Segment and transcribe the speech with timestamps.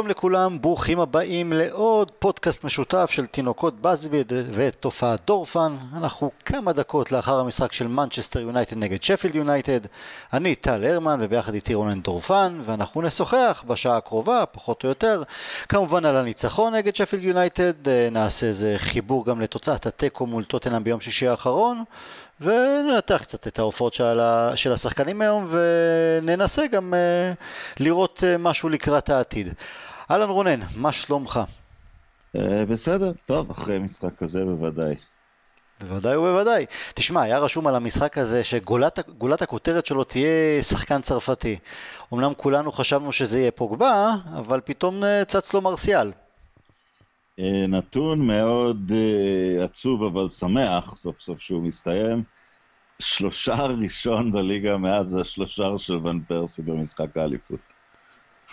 [0.00, 5.76] שלום לכולם, ברוכים הבאים לעוד פודקאסט משותף של תינוקות באזבי ותופעת דורפן.
[5.96, 9.80] אנחנו כמה דקות לאחר המשחק של מנצ'סטר יונייטד נגד שפילד יונייטד.
[10.32, 15.22] אני טל הרמן וביחד איתי רונן דורפן, ואנחנו נשוחח בשעה הקרובה, פחות או יותר,
[15.68, 17.88] כמובן על הניצחון נגד שפילד יונייטד.
[18.12, 21.84] נעשה איזה חיבור גם לתוצאת התיקו מול טוטנאם ביום שישי האחרון.
[22.40, 24.20] וננתח קצת את ההופעות של,
[24.54, 27.36] של השחקנים היום וננסה גם uh,
[27.80, 29.54] לראות uh, משהו לקראת העתיד.
[30.10, 31.40] אהלן רונן, מה שלומך?
[32.36, 34.94] Uh, בסדר, טוב, אחרי משחק כזה בוודאי.
[35.80, 36.66] בוודאי ובוודאי.
[36.94, 41.58] תשמע, היה רשום על המשחק הזה שגולת הכותרת שלו תהיה שחקן צרפתי.
[42.14, 46.12] אמנם כולנו חשבנו שזה יהיה פוגבה, אבל פתאום צץ לו מרסיאל.
[47.38, 52.22] אה, נתון מאוד uh, עצוב אבל שמח, סוף סוף שהוא מסתיים.
[52.98, 57.79] שלושה ראשון בליגה מאז השלושה של ון פרסי במשחק האליפות.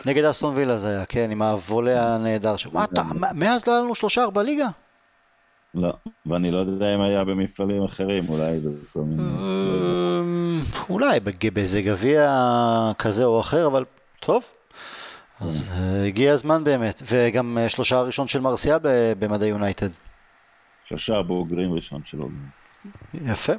[0.06, 2.72] נגד אסטון וילה זה היה, כן, עם הוולה הנהדר שלו.
[2.72, 4.67] מה אתה, מאז לא היה לנו שלושה בליגה?
[5.76, 5.94] לא,
[6.26, 9.23] ואני לא יודע אם היה במפעלים אחרים, אולי בכל מיני...
[9.23, 11.20] אמ, אולי
[11.54, 12.31] באיזה גביע
[13.00, 13.86] כזה או אחר, אבל
[14.20, 14.44] טוב,
[15.42, 18.78] אז uh, הגיע הזמן באמת, וגם uh, שלושה הראשון של מרסיאל
[19.20, 19.89] במדעי יונייטד.
[20.86, 22.30] שלושה בוגרים ראשון שלו.
[23.26, 23.54] יפה.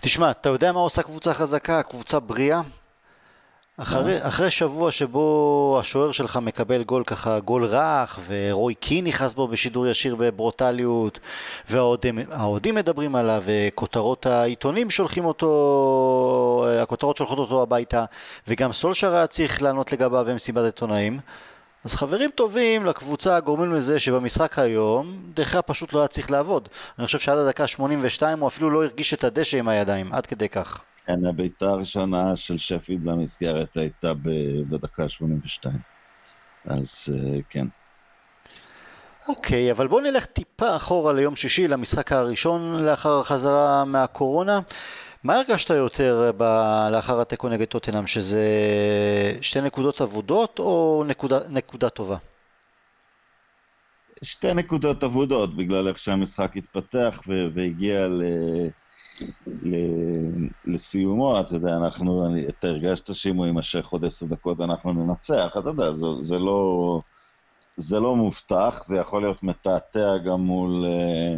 [0.00, 2.60] תשמע, אתה יודע מה עושה קבוצה חזקה, קבוצה בריאה?
[3.80, 9.48] אחרי, אחרי שבוע שבו השוער שלך מקבל גול ככה, גול רך, ורוי קין נכנס בו
[9.48, 11.18] בשידור ישיר בברוטליות,
[11.68, 18.04] והאוהדים מדברים עליו, וכותרות העיתונים שולחים אותו, הכותרות שולחות אותו הביתה,
[18.48, 21.20] וגם סולשר היה צריך לענות לגביו במסיבת עיתונאים.
[21.84, 26.68] אז חברים טובים לקבוצה גורמים לזה שבמשחק היום דחיה פשוט לא היה צריך לעבוד.
[26.98, 30.48] אני חושב שעד הדקה 82 הוא אפילו לא הרגיש את הדשא עם הידיים, עד כדי
[30.48, 30.80] כך.
[31.08, 34.12] כן, הבעיטה הראשונה של שפיד למסגרת הייתה
[34.68, 35.78] בדקה 82.
[36.64, 37.66] אז אה, כן.
[39.28, 44.60] אוקיי, okay, אבל בואו נלך טיפה אחורה ליום שישי, למשחק הראשון לאחר החזרה מהקורונה.
[45.24, 48.46] מה הרגשת יותר ב- לאחר התיקו נגד טוטנאם, שזה
[49.40, 52.16] שתי נקודות אבודות או נקודה, נקודה טובה?
[54.22, 57.22] שתי נקודות אבודות, בגלל איך שהמשחק התפתח
[57.54, 58.22] והגיע ל...
[60.64, 65.56] לסיומו, אתה יודע, אנחנו, אני, אתה הרגשת שאם הוא יימשך עוד עשר דקות אנחנו ננצח,
[65.58, 67.00] אתה יודע, זה, זה לא...
[67.78, 71.34] זה לא מובטח, זה יכול להיות מתעתע גם מול, אה,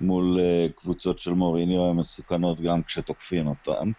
[0.00, 3.90] מול אה, קבוצות של מוריניו, הן מסוכנות גם כשתוקפים אותן.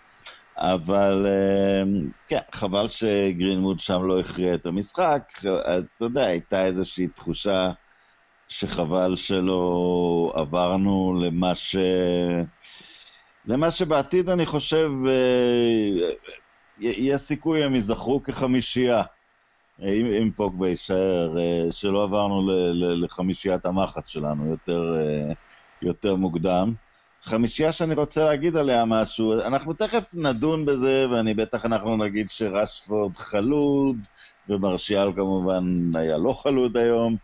[0.57, 1.83] אבל אה,
[2.27, 5.21] כן, חבל שגרינמוד שם לא הכריע את המשחק.
[5.43, 7.71] אתה יודע, הייתה איזושהי תחושה
[8.47, 11.75] שחבל שלא עברנו למה ש...
[13.45, 16.11] למה שבעתיד אני חושב, אה,
[16.79, 19.03] יש סיכוי הם ייזכרו כחמישייה,
[19.81, 25.33] אם, אם פוגבה יישאר, אה, שלא עברנו לחמישיית המחץ שלנו יותר, אה,
[25.81, 26.73] יותר מוקדם.
[27.23, 33.15] חמישייה שאני רוצה להגיד עליה משהו, אנחנו תכף נדון בזה, ואני בטח אנחנו נגיד שרשפורד
[33.15, 33.97] חלוד,
[34.49, 35.63] ומרשיאל כמובן
[35.95, 37.17] היה לא חלוד היום.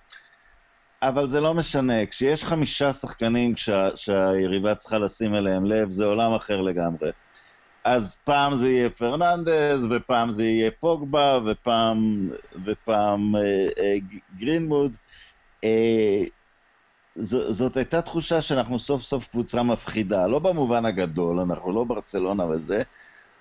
[1.01, 6.33] אבל זה לא משנה, כשיש חמישה שחקנים שה, שהיריבה צריכה לשים אליהם לב, זה עולם
[6.33, 7.11] אחר לגמרי.
[7.83, 12.29] אז פעם זה יהיה פרננדז, ופעם זה יהיה פוגבה, ופעם,
[12.65, 13.41] ופעם אה,
[13.79, 13.95] אה,
[14.37, 14.95] גרינמוד.
[15.63, 16.23] אה,
[17.16, 22.45] ז, זאת הייתה תחושה שאנחנו סוף סוף קבוצה מפחידה, לא במובן הגדול, אנחנו לא ברצלונה
[22.45, 22.81] וזה,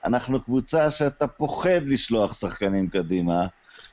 [0.04, 3.46] אנחנו קבוצה שאתה פוחד לשלוח שחקנים קדימה,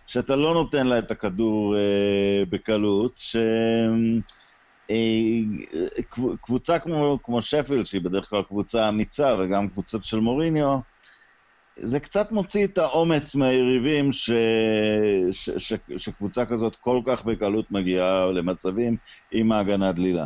[0.08, 3.36] שאתה לא נותן לה את הכדור אה, בקלות, ש...
[4.92, 4.98] אה,
[6.80, 10.80] כמו, כמו שפילד, שהיא בדרך כלל קבוצה אמיצה, וגם קבוצות של מוריניו,
[11.76, 14.32] זה קצת מוציא את האומץ מהיריבים ש...
[15.32, 15.50] ש...
[15.58, 15.74] ש...
[15.98, 18.98] שקבוצה כזאת כל כך בקלות מגיעה למצבים
[19.32, 20.26] עם ההגנה דלילה.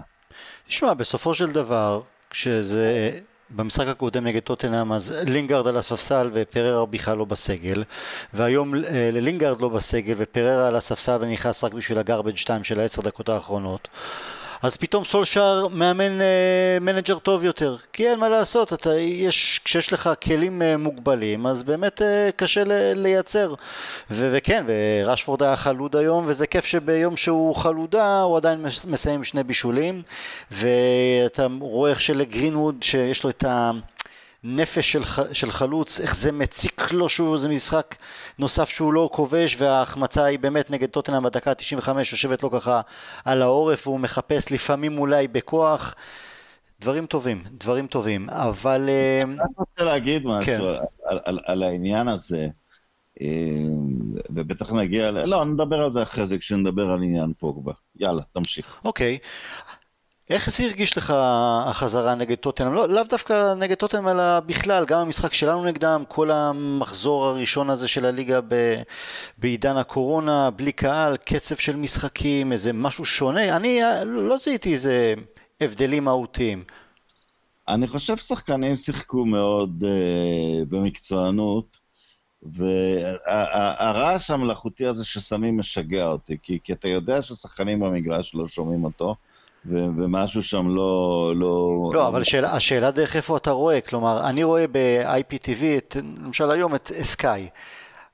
[0.67, 3.19] תשמע, בסופו של דבר, כשזה
[3.51, 7.83] במשחק הקודם נגד טוטנאם אז לינגארד על הספסל ופררה בכלל לא בסגל.
[8.33, 12.79] והיום אה, ללינגארד לא בסגל ופררה על הספסל ונכנס רק בשביל ה garbage time של
[12.79, 13.87] העשר דקות האחרונות
[14.61, 17.75] אז פתאום סולשר מאמן אה, manager טוב יותר.
[17.93, 22.63] כי אין מה לעשות, אתה, יש, כשיש לך כלים אה, מוגבלים אז באמת אה, קשה
[22.63, 23.53] ל, לייצר.
[24.11, 29.43] ו, וכן, ורשפורד היה חלוד היום וזה כיף שביום שהוא חלודה הוא עדיין מסיים שני
[29.43, 30.01] בישולים.
[30.51, 33.71] ואתה רואה איך שלגרינווד שיש לו את ה...
[34.43, 35.03] נפש של,
[35.33, 37.95] של חלוץ, איך זה מציק לו שהוא, זה משחק
[38.39, 42.81] נוסף שהוא לא כובש וההחמצה היא באמת נגד טוטנאם בדקה ה-95 יושבת לו ככה
[43.25, 45.95] על העורף והוא מחפש לפעמים אולי בכוח
[46.81, 48.89] דברים טובים, דברים טובים, אבל...
[49.23, 50.59] אני רוצה להגיד משהו כן.
[51.05, 52.47] על, על, על העניין הזה,
[53.21, 53.27] אה,
[54.29, 57.73] ובטח נגיע, לא, נדבר על זה אחרי זה כשנדבר על עניין פוגבה.
[57.95, 58.79] יאללה, תמשיך.
[58.85, 59.17] אוקיי.
[60.29, 61.13] איך זה הרגיש לך
[61.65, 62.73] החזרה נגד טוטנאם?
[62.73, 67.87] לא, לאו דווקא נגד טוטנאם, אלא בכלל, גם המשחק שלנו נגדם, כל המחזור הראשון הזה
[67.87, 68.81] של הליגה ב,
[69.37, 73.55] בעידן הקורונה, בלי קהל, קצב של משחקים, איזה משהו שונה.
[73.55, 75.13] אני לא זיהיתי איזה
[75.61, 76.63] הבדלים מהותיים.
[77.67, 81.79] אני חושב שחקנים שיחקו מאוד uh, במקצוענות,
[82.43, 89.15] והרעש המלאכותי הזה ששמים משגע אותי, כי, כי אתה יודע ששחקנים במגרש לא שומעים אותו.
[89.69, 91.33] ו- ומשהו שם לא...
[91.35, 96.51] לא, לא אבל השאלה, השאלה דרך איפה אתה רואה, כלומר, אני רואה ב-IPTV, את, למשל
[96.51, 97.47] היום את סקאי,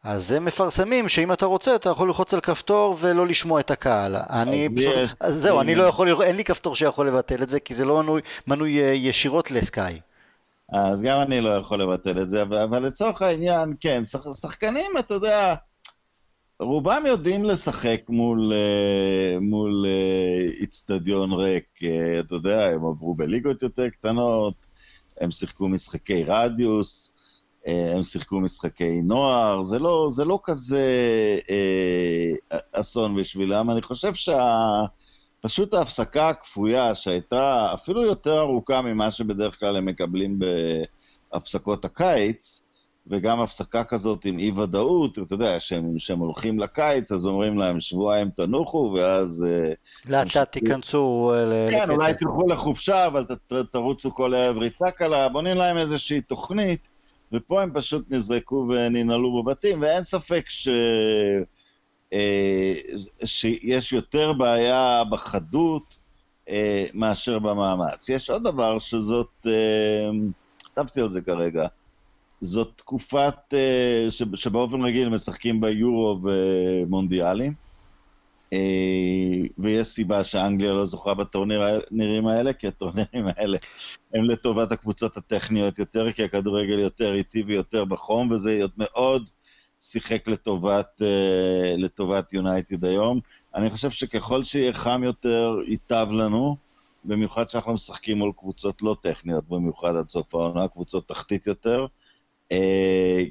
[0.03, 4.15] אז הם מפרסמים שאם אתה רוצה אתה יכול ללחוץ על כפתור ולא לשמוע את הקהל.
[4.15, 5.15] אני פשוט, יש...
[5.27, 8.21] זהו, אני לא יכול, אין לי כפתור שיכול לבטל את זה, כי זה לא מנוי,
[8.47, 9.99] מנוי אה, ישירות לסקאי.
[10.71, 14.91] אז גם אני לא יכול לבטל את זה, אבל, אבל לצורך העניין, כן, שח, שחקנים,
[14.99, 15.55] אתה יודע,
[16.59, 23.61] רובם יודעים לשחק מול, אה, מול אה, איצטדיון ריק, אה, אתה יודע, הם עברו בליגות
[23.61, 24.53] יותר קטנות,
[25.21, 27.13] הם שיחקו משחקי רדיוס,
[27.65, 30.87] הם שיחקו משחקי נוער, זה לא, זה לא כזה
[31.49, 33.71] אה, אסון בשבילם.
[33.71, 35.73] אני חושב שפשוט.
[35.73, 40.39] ההפסקה הכפויה, שהייתה אפילו יותר ארוכה ממה שבדרך כלל הם מקבלים
[41.31, 42.64] בהפסקות הקיץ,
[43.07, 45.59] וגם הפסקה כזאת עם אי-ודאות, אתה יודע,
[45.97, 49.45] שהם הולכים לקיץ, אז אומרים להם שבועיים תנוחו, ואז...
[49.49, 49.73] אה,
[50.05, 51.85] לאט לאט תיכנסו אה, לקצב.
[51.85, 53.25] כן, אולי תלכו לחופשה, אבל
[53.71, 56.89] תרוצו כל ערב ריצה קלה, בונים להם איזושהי תוכנית,
[57.31, 60.67] ופה הם פשוט נזרקו וננעלו בבתים, ואין ספק ש...
[62.13, 62.73] אה,
[63.25, 65.97] שיש יותר בעיה בחדות
[66.93, 68.09] מאשר במאמץ.
[68.09, 69.47] יש עוד דבר שזאת,
[70.63, 71.67] כתבתי על זה כרגע,
[72.45, 77.53] זאת תקופת uh, שבאופן רגיל משחקים בה יורו ומונדיאלים,
[78.53, 78.55] uh,
[79.57, 83.57] ויש סיבה שאנגליה לא זוכה בטורנירים האלה, כי הטורנירים האלה
[84.13, 89.29] הם לטובת הקבוצות הטכניות יותר, כי הכדורגל יותר איטי ויותר בחום, וזה מאוד
[89.79, 93.19] שיחק לטובת, uh, לטובת יונייטד היום.
[93.55, 96.65] אני חושב שככל שיהיה חם יותר, ייטב לנו.
[97.07, 101.85] במיוחד שאנחנו משחקים מול קבוצות לא טכניות, במיוחד עד סוף העונה, קבוצות תחתית יותר.
[102.51, 103.23] אה,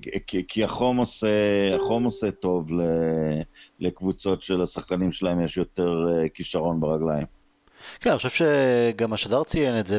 [0.48, 1.28] כי החום עושה,
[1.76, 2.68] החום עושה טוב
[3.80, 7.26] לקבוצות שלשחקנים שלהם יש יותר אה, כישרון ברגליים.
[8.00, 9.98] כן, אני חושב שגם השדר ציין את זה,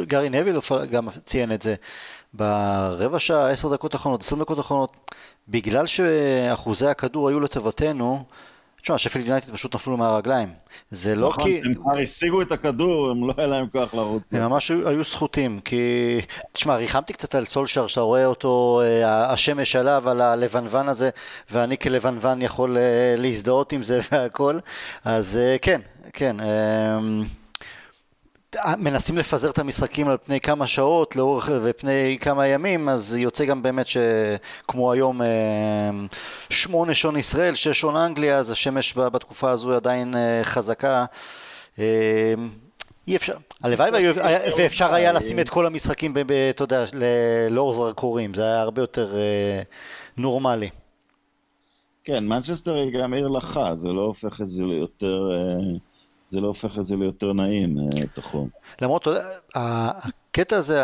[0.00, 0.58] גארי נביל
[0.90, 1.74] גם ציין את זה
[2.34, 5.10] ברבע שעה, עשר דקות אחרונות, עשר דקות אחרונות,
[5.48, 8.24] בגלל שאחוזי הכדור היו לטובתנו,
[8.86, 10.48] תשמע, שפילד יונייטד פשוט נפלו מהרגליים.
[10.90, 11.60] זה לא נכון, כי...
[11.64, 14.22] הם כבר השיגו את הכדור, הם לא היה להם כוח לרוץ.
[14.32, 15.80] הם ממש היו, היו זכותים, כי...
[16.52, 21.10] תשמע, ריחמתי קצת על סולשר, שאתה רואה אותו, אה, השמש עליו, על הלבנוון הזה,
[21.50, 24.58] ואני כלבנוון יכול אה, להזדהות עם זה והכל,
[25.04, 25.80] אז אה, כן,
[26.12, 26.36] כן.
[28.78, 33.62] מנסים לפזר את המשחקים על פני כמה שעות לאורך ופני כמה ימים אז יוצא גם
[33.62, 35.26] באמת שכמו היום אה,
[36.50, 41.04] שמונה שעון ישראל, שש שעון אנגליה אז השמש בתקופה הזו עדיין אה, חזקה
[41.78, 42.34] אה,
[43.08, 43.90] אי אפשר, הלוואי
[44.58, 46.14] ואפשר היה לשים את כל המשחקים,
[46.50, 46.84] אתה יודע,
[47.50, 49.14] לאור זרקורים, זה היה הרבה יותר
[50.16, 50.70] נורמלי.
[52.04, 55.30] כן, מנצ'סטר היא גם עיר לחה, זה לא הופך את זה ליותר...
[56.28, 58.48] זה לא הופך את זה ליותר נעים, אה, את החום.
[58.82, 59.22] למרות, אתה יודע,
[59.54, 60.82] הקטע הזה,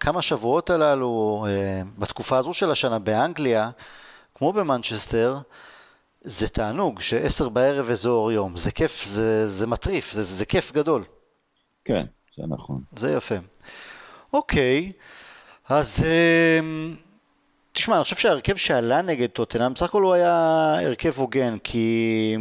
[0.00, 3.70] כמה שבועות הללו, אה, בתקופה הזו של השנה באנגליה,
[4.34, 5.38] כמו במנצ'סטר,
[6.20, 8.56] זה תענוג שעשר בערב אזור יום.
[8.56, 11.04] זה כיף, זה, זה מטריף, זה, זה כיף גדול.
[11.84, 12.80] כן, זה נכון.
[12.96, 13.34] זה יפה.
[14.32, 14.92] אוקיי,
[15.68, 16.04] אז...
[16.06, 16.60] אה,
[17.76, 22.36] תשמע, אני חושב שההרכב שעלה נגד טוטנאם, בסך הכל הוא היה הרכב הוגן, כי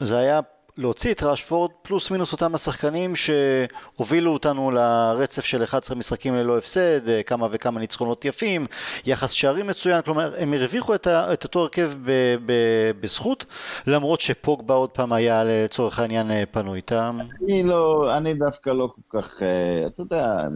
[0.00, 0.40] זה היה
[0.76, 7.08] להוציא את ראשפורד פלוס מינוס אותם השחקנים שהובילו אותנו לרצף של 11 משחקים ללא הפסד,
[7.08, 8.66] אה, כמה וכמה ניצחונות יפים,
[9.06, 12.10] יחס שערים מצוין, כלומר הם הרוויחו את, ה, את אותו הרכב ב,
[12.46, 12.52] ב,
[13.00, 13.46] בזכות,
[13.86, 17.18] למרות שפוגבה עוד פעם היה לצורך העניין אה, פנוי איתם.
[17.44, 20.46] אני לא, אני דווקא לא כל כך, אה, אתה יודע,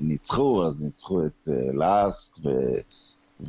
[0.00, 2.48] ניצחו, אז ניצחו את לאסק ו...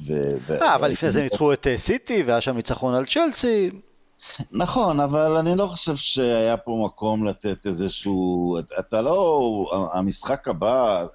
[0.07, 0.73] ו...
[0.75, 3.69] אבל לפני זה ניצחו את סיטי והיה שם ניצחון על צ'לסי.
[4.51, 8.57] נכון, אבל אני לא חושב שהיה פה מקום לתת איזשהו...
[8.79, 9.89] אתה לא...
[9.93, 11.05] המשחק הבא,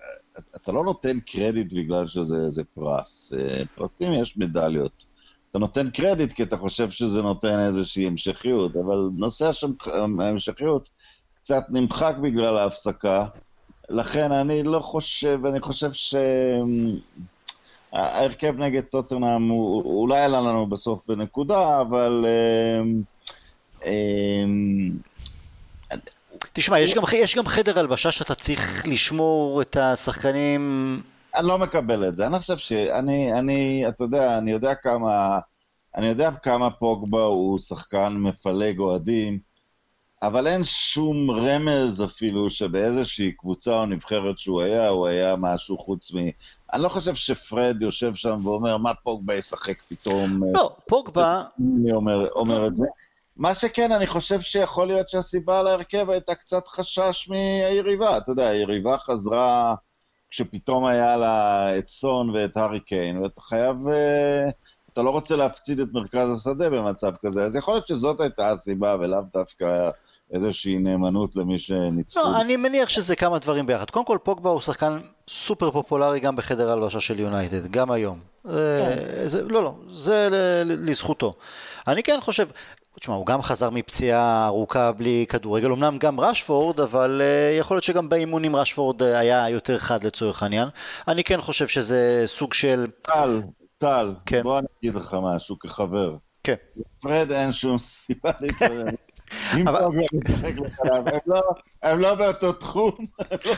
[0.56, 3.32] אתה לא נותן קרדיט בגלל שזה פרס.
[3.38, 5.04] אה, פרסים יש מדליות.
[5.50, 9.50] אתה נותן קרדיט כי אתה חושב שזה נותן איזושהי המשכיות, אבל נושא
[10.18, 10.90] ההמשכיות
[11.34, 13.26] קצת נמחק בגלל ההפסקה,
[13.88, 16.14] לכן אני לא חושב, אני חושב ש...
[17.92, 22.26] ההרכב נגד טוטנאם אולי עלה לנו בסוף בנקודה, אבל...
[26.52, 31.02] תשמע, יש גם, יש גם חדר הלבשה שאתה צריך לשמור את השחקנים...
[31.34, 32.26] אני לא מקבל את זה.
[32.26, 35.38] אני חושב שאני, אני, אתה יודע, אני יודע כמה,
[35.96, 39.38] אני יודע כמה פוגבה הוא שחקן מפלג אוהדים,
[40.22, 46.14] אבל אין שום רמז אפילו שבאיזושהי קבוצה או נבחרת שהוא היה, הוא היה משהו חוץ
[46.14, 46.18] מ...
[46.72, 50.40] אני לא חושב שפרד יושב שם ואומר, מה פוגבה ישחק פתאום?
[50.52, 51.42] לא, פוגבה...
[51.58, 52.84] אני אומר, אומר את זה.
[53.36, 58.18] מה שכן, אני חושב שיכול להיות שהסיבה להרכב הייתה קצת חשש מהיריבה.
[58.18, 59.74] אתה יודע, היריבה חזרה
[60.30, 63.76] כשפתאום היה לה את סון ואת הארי קיין, ואתה חייב...
[63.88, 64.50] אה,
[64.92, 68.96] אתה לא רוצה להפציד את מרכז השדה במצב כזה, אז יכול להיות שזאת הייתה הסיבה,
[69.00, 69.90] ולאו דווקא
[70.32, 72.20] איזושהי נאמנות למי שניצחו.
[72.20, 73.90] לא, אני מניח שזה כמה דברים ביחד.
[73.90, 78.18] קודם כל, פוגבה הוא שחקן סופר פופולרי גם בחדר הלבשה של יונייטד, גם היום.
[78.44, 78.48] כן.
[79.24, 80.28] זה, לא, לא, זה
[80.64, 81.34] לזכותו.
[81.88, 82.48] אני כן חושב,
[83.00, 87.84] תשמע, הוא גם חזר מפציעה ארוכה בלי כדורגל, אמנם גם רשפורד, אבל uh, יכול להיות
[87.84, 90.68] שגם באימונים רשפורד uh, היה יותר חד לצורך העניין.
[91.08, 92.86] אני כן חושב שזה סוג של...
[93.02, 93.42] טל,
[93.78, 94.42] טל, כן.
[94.42, 96.16] בוא אני אגיד לך משהו כחבר.
[96.44, 96.54] כן.
[97.00, 98.88] פרד אין שום סיבה להתערב.
[99.56, 101.04] אם טוב לשחק לחלב,
[101.82, 103.52] הם לא באותו תחום, הם לא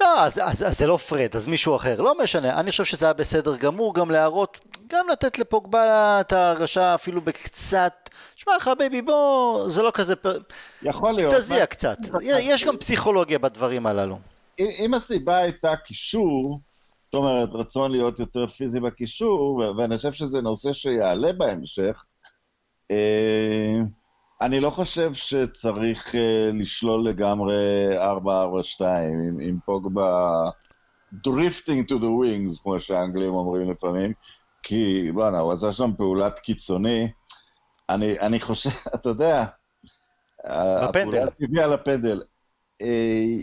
[0.00, 3.06] לא, אז, אז, אז זה לא פרד, אז מישהו אחר, לא משנה, אני חושב שזה
[3.06, 9.68] היה בסדר גמור גם להראות, גם לתת לפוגבה את ההרגשה אפילו בקצת, שמע חביבי בוא,
[9.68, 10.14] זה לא כזה,
[10.82, 14.18] יכול להיות, תזיע קצת, יש גם פסיכולוגיה בדברים הללו.
[14.58, 16.60] אם, אם הסיבה הייתה קישור,
[17.04, 22.04] זאת אומרת רצון להיות יותר פיזי בקישור, ואני חושב שזה נושא שיעלה בהמשך,
[24.40, 26.18] אני לא חושב שצריך uh,
[26.52, 28.84] לשלול לגמרי 4-4-2
[29.40, 30.32] עם, פוגבה
[31.14, 34.12] drifting to the wings, כמו שהאנגלים אומרים לפעמים,
[34.62, 37.08] כי בואנה, הוא עשה שם פעולת קיצוני.
[37.88, 39.44] אני, אני חושב, אתה יודע.
[40.44, 42.22] הפעולה על הפנדל.
[42.82, 43.36] אה,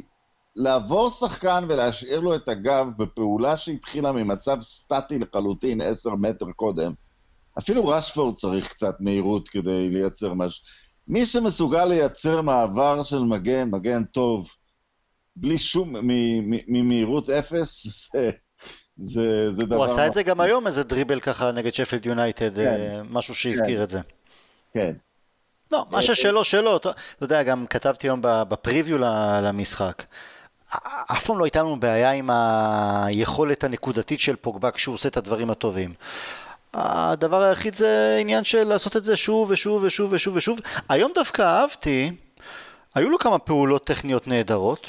[0.56, 6.94] לעבור שחקן ולהשאיר לו את הגב בפעולה שהתחילה ממצב סטטי לחלוטין 10 מטר קודם,
[7.58, 10.64] אפילו רשפורד צריך קצת מהירות כדי לייצר משהו.
[11.08, 14.50] מי שמסוגל לייצר מעבר של מגן, מגן טוב,
[15.36, 15.96] בלי שום,
[16.68, 18.30] ממהירות אפס, זה,
[18.98, 19.76] זה, זה דבר...
[19.76, 23.36] הוא עשה את זה גם היום, איזה דריבל ככה נגד שפלד יונייטד, כן, אה, משהו
[23.36, 24.00] שהזכיר כן, את זה.
[24.74, 24.94] כן.
[25.72, 28.98] לא, מה ששלו, שלו, אתה יודע, גם כתבתי היום בפריוויו
[29.44, 30.04] למשחק.
[31.12, 35.50] אף פעם לא הייתה לנו בעיה עם היכולת הנקודתית של פוגבה כשהוא עושה את הדברים
[35.50, 35.94] הטובים.
[36.76, 40.60] הדבר היחיד זה עניין של לעשות את זה שוב ושוב ושוב ושוב ושוב.
[40.90, 42.12] היום דווקא אהבתי,
[42.96, 44.88] היו לו כמה פעולות טכניות נהדרות,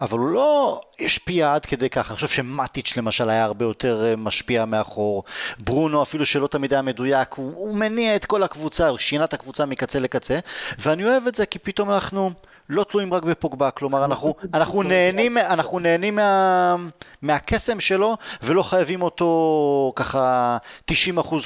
[0.00, 2.08] אבל הוא לא השפיע עד כדי כך.
[2.08, 5.24] אני חושב שמטיץ' למשל היה הרבה יותר אה, משפיע מאחור.
[5.58, 9.34] ברונו אפילו שלא תמיד היה מדויק, הוא, הוא מניע את כל הקבוצה, הוא שינה את
[9.34, 10.38] הקבוצה מקצה לקצה,
[10.78, 12.30] ואני אוהב את זה כי פתאום אנחנו...
[12.72, 16.76] לא תלויים רק בפוגבה, כלומר אנחנו, אנחנו נהנים, אנחנו נהנים מה,
[17.22, 20.56] מהקסם שלו ולא חייבים אותו ככה
[20.90, 20.94] 90%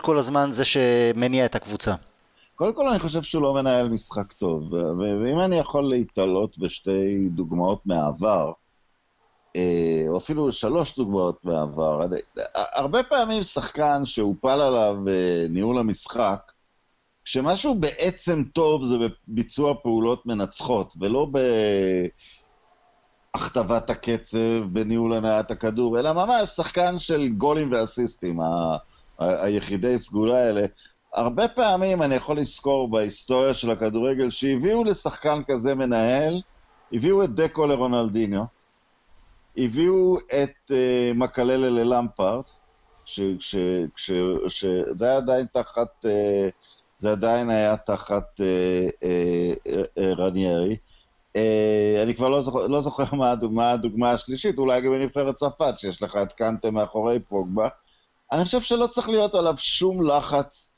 [0.02, 1.94] כל הזמן זה שמניע את הקבוצה.
[2.54, 7.80] קודם כל אני חושב שהוא לא מנהל משחק טוב, ואם אני יכול להתעלות בשתי דוגמאות
[7.86, 8.52] מהעבר,
[9.56, 12.06] אה, או אפילו שלוש דוגמאות מהעבר,
[12.54, 16.52] הרבה פעמים שחקן שהופל עליו אה, ניהול המשחק,
[17.26, 18.96] כשמשהו בעצם טוב זה
[19.28, 21.26] בביצוע פעולות מנצחות, ולא
[23.34, 28.76] בהכתבת הקצב, בניהול הנעת הכדור, אלא ממש שחקן של גולים ואסיסטים, ה-
[29.18, 30.66] היחידי סגולה האלה.
[31.14, 36.40] הרבה פעמים אני יכול לזכור בהיסטוריה של הכדורגל שהביאו לשחקן כזה מנהל,
[36.92, 38.44] הביאו את דקו לרונלדיניו,
[39.56, 42.50] הביאו את uh, מקללה ללמפארט,
[43.06, 46.04] שזה היה עדיין תחת...
[46.04, 49.52] Uh, זה עדיין היה תחת אה, אה,
[49.98, 50.76] אה, רניירי.
[51.36, 55.74] אה, אני כבר לא זוכר, לא זוכר מה הדוגמה, הדוגמה השלישית, אולי גם בנבחרת צרפת,
[55.78, 57.68] שיש לך את קנטה מאחורי פוגבה.
[58.32, 60.72] אני חושב שלא צריך להיות עליו שום לחץ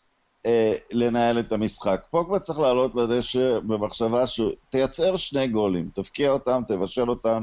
[0.47, 2.05] אה, לנהל את המשחק.
[2.11, 7.43] פוגבה צריך לעלות לדשא במחשבה שתייצר שני גולים, תבקיע אותם, תבשל אותם,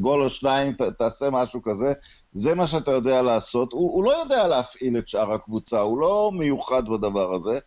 [0.00, 1.92] גול או שניים, ת, תעשה משהו כזה,
[2.32, 3.72] זה מה שאתה יודע לעשות.
[3.72, 7.58] הוא, הוא לא יודע להפעיל את שאר הקבוצה, הוא לא מיוחד בדבר הזה.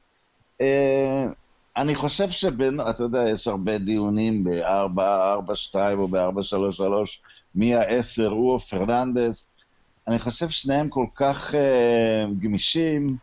[0.62, 1.26] אה,
[1.78, 6.84] אני חושב שבין, אתה יודע, יש הרבה דיונים ב-442 או ב-433,
[7.56, 9.48] מי העשר, הוא או פרננדס.
[10.08, 13.18] אני חושב שניהם כל כך uh, גמישים,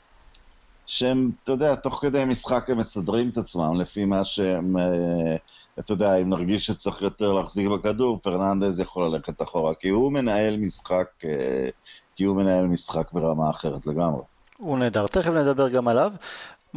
[0.87, 5.37] שהם, אתה יודע, תוך כדי משחק הם מסדרים את עצמם לפי מה שהם, אה,
[5.79, 10.57] אתה יודע, אם נרגיש שצריך יותר להחזיק בכדור, פרננדז יכול ללכת אחורה, כי הוא מנהל
[10.57, 11.69] משחק, אה,
[12.17, 14.23] כי הוא מנהל משחק ברמה אחרת לגמרי.
[14.59, 16.13] הוא נהדר, תכף נדבר גם עליו.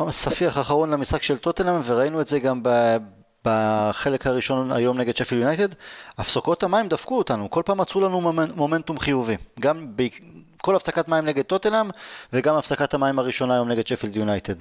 [0.09, 2.97] ספיח אחרון למשחק של טוטנאם, וראינו את זה גם ב...
[3.45, 5.67] בחלק הראשון היום נגד שפיל יונייטד,
[6.17, 9.35] הפסקות המים דפקו אותנו, כל פעם מצאו לנו מומנטום חיובי.
[9.59, 10.07] גם ב...
[10.61, 11.89] כל הפסקת מים נגד טוטנאם,
[12.33, 14.55] וגם הפסקת המים הראשונה היום נגד שפילד יונייטד.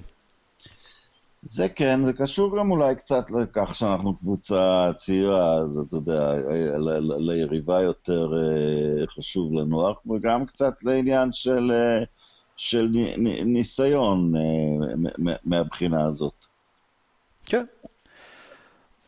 [1.48, 6.34] זה כן, זה קשור גם אולי קצת לכך שאנחנו קבוצה צעירה, אז אתה יודע,
[7.18, 12.04] ליריבה יותר אה, חשוב לנוח, וגם קצת לעניין של, אה,
[12.56, 12.88] של
[13.44, 16.34] ניסיון אה, מהבחינה הזאת.
[17.46, 17.64] כן.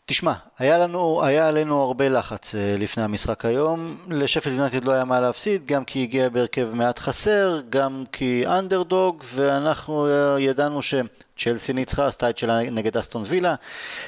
[0.09, 5.05] תשמע, היה לנו, היה עלינו הרבה לחץ uh, לפני המשחק היום, לשפילד יונייטד לא היה
[5.05, 11.73] מה להפסיד, גם כי הגיע בהרכב מעט חסר, גם כי אנדרדוג, ואנחנו uh, ידענו שצ'לסי
[11.73, 13.55] ניצחה, עשתה את שלה נגד אסטון וילה,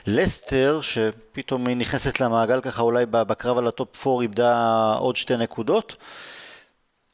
[0.06, 5.36] לסטר, שפתאום היא נכנסת למעגל ככה אולי בקרב על ה top 4 איבדה עוד שתי
[5.36, 5.96] נקודות,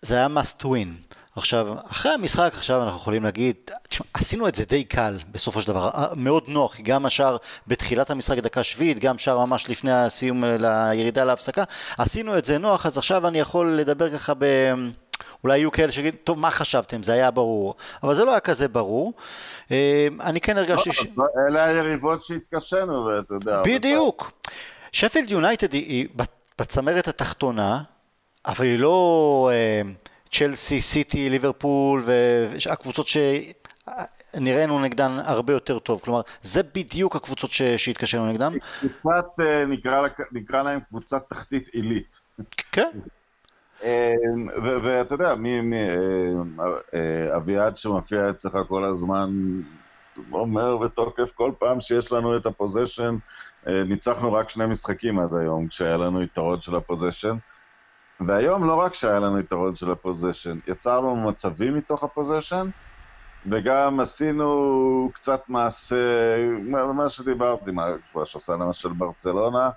[0.03, 1.14] זה היה must win.
[1.37, 3.57] עכשיו, אחרי המשחק עכשיו אנחנו יכולים להגיד,
[3.89, 7.37] תשמע, עשינו את זה די קל בסופו של דבר, אה, מאוד נוח, גם השער
[7.67, 11.65] בתחילת המשחק דקה שביעית, גם שער ממש לפני הסיום אה, לירידה להפסקה,
[11.99, 14.45] עשינו את זה נוח, אז עכשיו אני יכול לדבר ככה ב...
[15.45, 17.03] אולי יהיו כאלה שיגידו, טוב, מה חשבתם?
[17.03, 17.75] זה היה ברור.
[18.03, 19.13] אבל זה לא היה כזה ברור.
[19.71, 21.07] אה, אני כן הרגשתי ש...
[21.17, 23.63] לא, אלה היריבות שהתקשינו, ואתה יודע...
[23.65, 24.33] בדיוק.
[24.93, 26.09] שפילד יונייטד היא
[26.59, 27.83] בצמרת התחתונה,
[28.47, 29.51] אבל היא לא...
[30.35, 36.01] צ'לסי, סיטי, ליברפול והקבוצות שנראינו נגדן הרבה יותר טוב.
[36.05, 37.63] כלומר, זה בדיוק הקבוצות ש...
[37.63, 38.53] שהתקשינו נגדן.
[39.01, 42.21] קבוצת, אה, נקרא, נקרא להם קבוצת תחתית עילית.
[42.73, 42.91] כן.
[43.85, 44.13] אה,
[44.63, 45.77] ואתה יודע, מי, מי,
[46.95, 49.31] אה, אביעד שמופיע אצלך כל הזמן
[50.33, 53.17] אומר בתוקף כל פעם שיש לנו את הפוזיישן,
[53.67, 57.37] ניצחנו רק שני משחקים עד היום, כשהיה לנו יתרון של ה possession.
[58.21, 62.67] והיום לא רק שהיה לנו יתרון של ה possession, יצרנו מצבים מתוך ה possession,
[63.53, 66.37] וגם עשינו קצת מעשה,
[66.95, 69.71] מה שדיברתי, מה כבר שעשה למשל ברצלונה,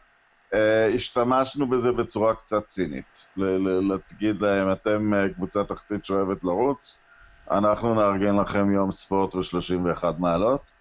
[0.53, 3.19] אה, השתמשנו בזה בצורה קצת צינית.
[3.35, 7.03] להגיד להם, אתם אה, קבוצה תחתית שאוהבת לרוץ,
[7.51, 10.71] אנחנו נארגן לכם יום ספורט ב-31 מעלות.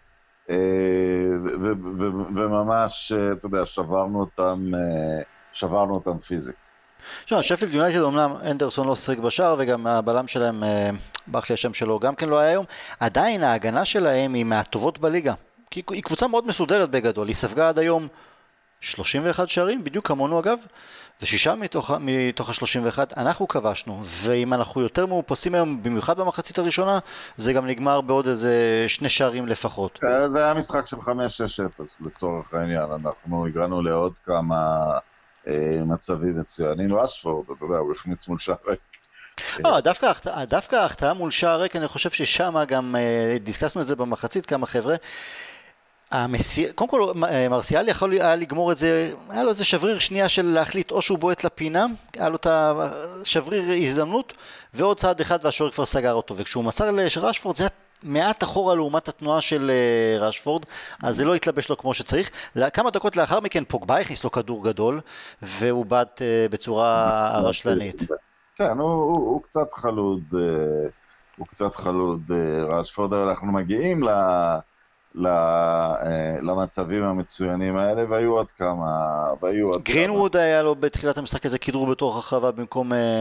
[0.51, 1.29] אה,
[2.37, 4.59] וממש, אתה יודע, שברנו אותם,
[5.53, 6.76] שברנו אותם פיזית.
[7.25, 10.91] תשמע, שפילד יונייטד אמנם אנדרסון לא שיחק בשער וגם הבלם שלהם, אה,
[11.27, 12.65] ברח לי השם שלו, גם כן לא היה היום,
[13.01, 15.35] עדיין ההגנה שלהם היא מהטובות בליגה.
[15.71, 18.09] כי היא קבוצה מאוד מסודרת בגדול, היא ספגה עד היום
[18.81, 20.59] 31 שערים, בדיוק כמונו אגב,
[21.23, 26.99] ושישה מתוך, מתוך ה-31 אנחנו כבשנו, ואם אנחנו יותר מאופסים היום, במיוחד במחצית הראשונה,
[27.37, 30.01] זה גם נגמר בעוד איזה שני שערים לפחות.
[30.27, 31.09] זה היה משחק של 5-6-0
[32.01, 34.75] לצורך העניין, אנחנו הגענו לעוד כמה...
[35.49, 36.99] אה, מצבים מצוינים.
[36.99, 38.81] רשפורד, אתה יודע, הוא החמיץ מול שער ריק.
[39.59, 39.81] לא,
[40.49, 44.67] דווקא, ההחטאה מול שער ריק, אני חושב ששם גם, אה, דיסקסנו את זה במחצית כמה
[44.67, 44.97] חבר'ה,
[46.11, 46.73] המסי...
[46.73, 50.47] קודם כל אה, מרסיאל יכול היה לגמור את זה, היה לו איזה שבריר שנייה של
[50.47, 51.87] להחליט או שהוא בועט לפינה,
[52.19, 54.33] היה לו את השבריר הזדמנות,
[54.75, 57.71] ועוד צעד אחד והשוער כבר סגר אותו, וכשהוא מסר לרשפורד זה היה
[58.03, 60.65] מעט אחורה לעומת התנועה של uh, רשפורד,
[61.03, 62.31] אז זה לא התלבש לו כמו שצריך.
[62.75, 65.01] כמה דקות לאחר מכן פוגבה הכניס לו כדור גדול,
[65.43, 68.03] והוא בעט uh, בצורה רשלנית.
[68.57, 70.37] כן, הוא, הוא, הוא קצת חלוד, uh,
[71.37, 72.31] הוא קצת חלוד
[72.69, 74.07] רשפורד, אנחנו מגיעים ל...
[74.07, 74.59] לה...
[75.27, 78.87] אה, למצבים המצוינים האלה, והיו עוד כמה,
[79.43, 80.43] והיו עוד גרינווד כמה.
[80.43, 83.21] היה לו בתחילת המשחק איזה כדור בתוך הרחבה במקום אה,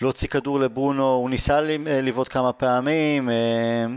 [0.00, 3.34] להוציא כדור לברונו, הוא ניסה אה, לבעוט כמה פעמים, אה,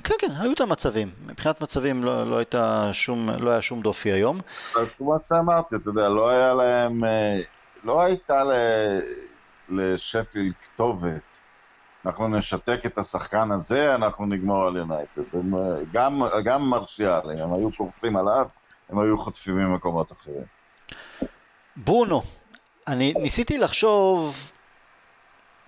[0.04, 4.12] כן כן, היו את המצבים, מבחינת מצבים לא, לא, הייתה שום, לא היה שום דופי
[4.12, 4.40] היום.
[4.76, 7.40] אז כמו שאמרתי, אתה יודע, לא היה להם, אה,
[7.84, 8.44] לא הייתה
[9.70, 11.29] לשפילד כתובת
[12.06, 15.22] אנחנו נשתק את השחקן הזה, אנחנו נגמור על יונייטד.
[15.94, 18.48] גם, גם מרשיאל, אם הם היו קורסים עליו,
[18.90, 20.44] הם היו חוטפים ממקומות אחרים.
[21.76, 22.22] ברונו,
[22.88, 24.52] אני ניסיתי לחשוב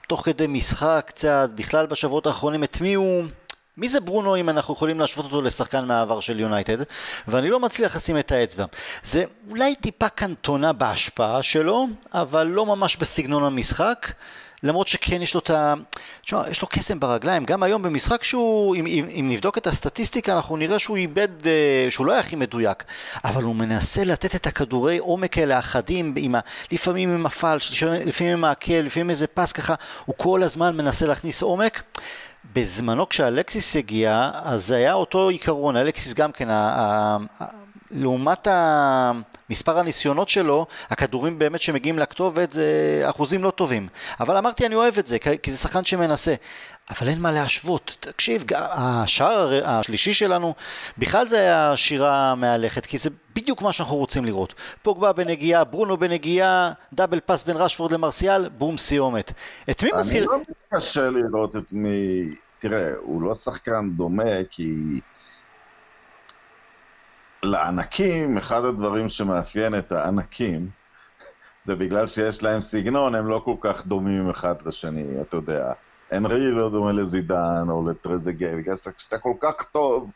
[0.08, 3.24] תוך כדי משחק קצת, בכלל בשבועות האחרונים, את מי הוא...
[3.78, 6.78] מי זה ברונו אם אנחנו יכולים להשוות אותו לשחקן מהעבר של יונייטד
[7.28, 8.65] ואני לא מצליח לשים את האצבע
[9.04, 14.12] זה אולי טיפה קנטונה בהשפעה שלו אבל לא ממש בסגנון המשחק
[14.63, 15.74] למרות שכן יש לו את ה...
[16.21, 20.36] תשמע, יש לו קסם ברגליים, גם היום במשחק שהוא, אם, אם, אם נבדוק את הסטטיסטיקה
[20.36, 22.84] אנחנו נראה שהוא איבד, אה, שהוא לא היה הכי מדויק,
[23.24, 26.39] אבל הוא מנסה לתת את הכדורי עומק האלה החדים, ה,
[26.71, 31.41] לפעמים עם הפלש, לפעמים עם העקל, לפעמים איזה פס ככה, הוא כל הזמן מנסה להכניס
[31.41, 31.84] עומק.
[32.54, 36.47] בזמנו כשאלקסיס הגיע, אז זה היה אותו עיקרון, אלקסיס גם כן,
[37.91, 38.47] לעומת
[39.49, 43.88] מספר הניסיונות שלו, הכדורים באמת שמגיעים לכתובת זה אחוזים לא טובים.
[44.19, 46.36] אבל אמרתי אני אוהב את זה, כי זה שחקן שמנסה.
[46.89, 47.97] אבל אין מה להשוות.
[47.99, 50.54] תקשיב, השער השלישי שלנו,
[50.97, 54.54] בכלל זה היה שירה מהלכת, כי זה בדיוק מה שאנחנו רוצים לראות.
[54.82, 59.34] פוגבה בנגיעה, ברונו בנגיעה, דאבל פאס בין רשפורד למרסיאל, בום סיומת.
[59.69, 60.23] את מי מזכיר...
[60.23, 62.25] אני לא מתקשה לראות את מי...
[62.60, 64.73] תראה, הוא לא שחקן דומה, כי...
[67.43, 70.69] לענקים, אחד הדברים שמאפיין את הענקים,
[71.62, 75.73] זה בגלל שיש להם סגנון, הם לא כל כך דומים אחד לשני, אתה יודע.
[76.12, 80.12] הנרי לא דומה לזידן או לטרזגה, בגלל שאתה כל כך טוב,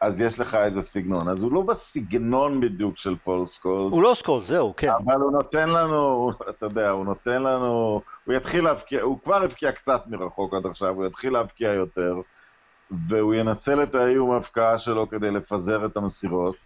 [0.00, 1.28] אז יש לך איזה סגנון.
[1.28, 3.92] אז הוא לא בסגנון בדיוק של פול סקולס.
[3.92, 4.90] הוא לא סקולס, זהו, כן.
[5.04, 9.72] אבל הוא נותן לנו, אתה יודע, הוא נותן לנו, הוא יתחיל להבקיע, הוא כבר הבקיע
[9.72, 12.14] קצת מרחוק עד עכשיו, הוא יתחיל להבקיע יותר,
[13.08, 16.56] והוא ינצל את האיום ההבקעה שלו כדי לפזר את המסירות.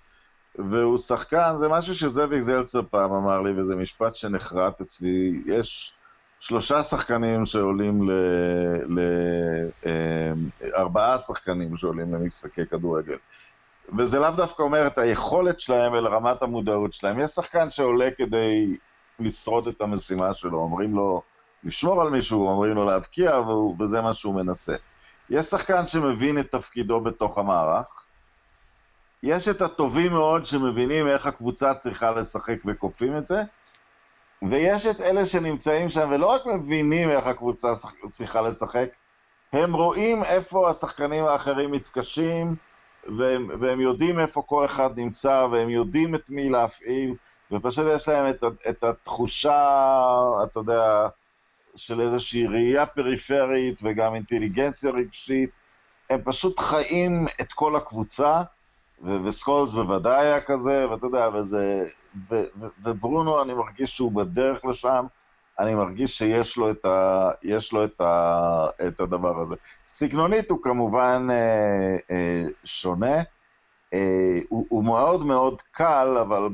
[0.58, 5.92] והוא שחקן, זה משהו שזאביק זלצר פעם אמר לי, וזה משפט שנחרט אצלי, יש
[6.40, 8.12] שלושה שחקנים שעולים ל...
[8.88, 9.00] ל...
[9.86, 10.32] אה,
[10.76, 13.16] ארבעה שחקנים שעולים למשחקי כדורגל.
[13.98, 17.20] וזה לאו דווקא אומר את היכולת שלהם אלא רמת המודעות שלהם.
[17.20, 18.76] יש שחקן שעולה כדי
[19.18, 21.22] לשרוד את המשימה שלו, אומרים לו
[21.64, 23.40] לשמור על מישהו, אומרים לו להבקיע,
[23.80, 24.76] וזה מה שהוא מנסה.
[25.32, 28.04] יש שחקן שמבין את תפקידו בתוך המערך,
[29.22, 33.42] יש את הטובים מאוד שמבינים איך הקבוצה צריכה לשחק וכופים את זה,
[34.42, 37.68] ויש את אלה שנמצאים שם ולא רק מבינים איך הקבוצה
[38.10, 38.88] צריכה לשחק,
[39.52, 42.56] הם רואים איפה השחקנים האחרים מתקשים,
[43.16, 47.14] והם, והם יודעים איפה כל אחד נמצא, והם יודעים את מי להפעיל,
[47.52, 49.88] ופשוט יש להם את, את התחושה,
[50.44, 51.08] אתה יודע,
[51.76, 55.50] של איזושהי ראייה פריפרית וגם אינטליגנציה רגשית.
[56.10, 58.42] הם פשוט חיים את כל הקבוצה,
[59.24, 61.84] וסקולס בוודאי היה כזה, ואתה יודע, וזה...
[62.82, 65.06] וברונו, אני מרגיש שהוא בדרך לשם,
[65.58, 69.54] אני מרגיש שיש לו את, ה, יש לו את, ה, את הדבר הזה.
[69.86, 73.16] סגנונית הוא כמובן אה, אה, שונה,
[73.94, 76.48] אה, הוא, מאוד מאוד קל, אבל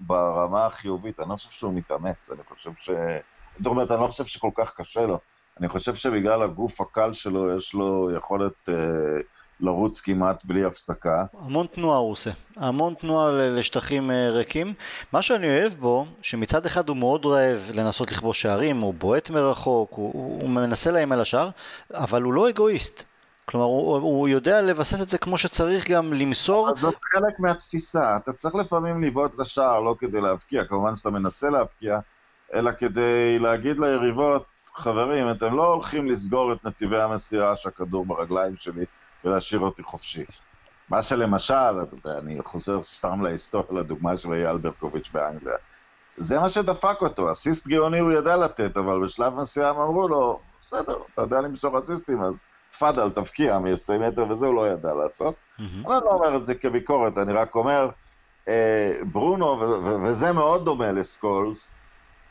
[0.00, 2.90] ברמה החיובית, אני לא חושב שהוא מתאמץ, אני חושב ש...
[3.58, 5.18] זאת אומרת, אני לא חושב שכל כך קשה לו.
[5.60, 8.68] אני חושב שבגלל הגוף הקל שלו, יש לו יכולת...
[8.68, 8.74] אה,
[9.60, 11.24] לרוץ כמעט בלי הפסקה.
[11.40, 14.74] המון תנועה הוא עושה, המון תנועה לשטחים אה, ריקים.
[15.12, 19.90] מה שאני אוהב בו, שמצד אחד הוא מאוד רעב לנסות לכבוש שערים, הוא בועט מרחוק,
[19.92, 21.50] הוא, הוא מנסה להם על השער,
[21.94, 23.04] אבל הוא לא אגואיסט.
[23.46, 26.70] כלומר, הוא, הוא יודע לבסס את זה כמו שצריך גם למסור.
[26.70, 31.50] אז זאת חלק מהתפיסה, אתה צריך לפעמים לבעוט לשער לא כדי להבקיע, כמובן שאתה מנסה
[31.50, 31.98] להבקיע,
[32.54, 38.84] אלא כדי להגיד ליריבות, חברים, אתם לא הולכים לסגור את נתיבי המסירה שהכדור ברגליים שלי,
[39.24, 40.24] ולהשאיר אותי חופשי.
[40.88, 45.56] מה שלמשל, אתה יודע, אני חוזר סתם להיסטוריה, לדוגמה של אייל ברקוביץ' באנגליה.
[46.16, 50.96] זה מה שדפק אותו, אסיסט גאוני הוא ידע לתת, אבל בשלב מסוים אמרו לו, בסדר,
[51.14, 55.34] אתה יודע למשוך אסיסטים, אז תפאדל, תבקיע מ-20 מטר, וזה הוא לא ידע לעשות.
[55.34, 55.62] Mm-hmm.
[55.62, 57.88] אני לא אומר את זה כביקורת, אני רק אומר,
[58.48, 61.70] אה, ברונו, ו- וזה מאוד דומה לסקולס,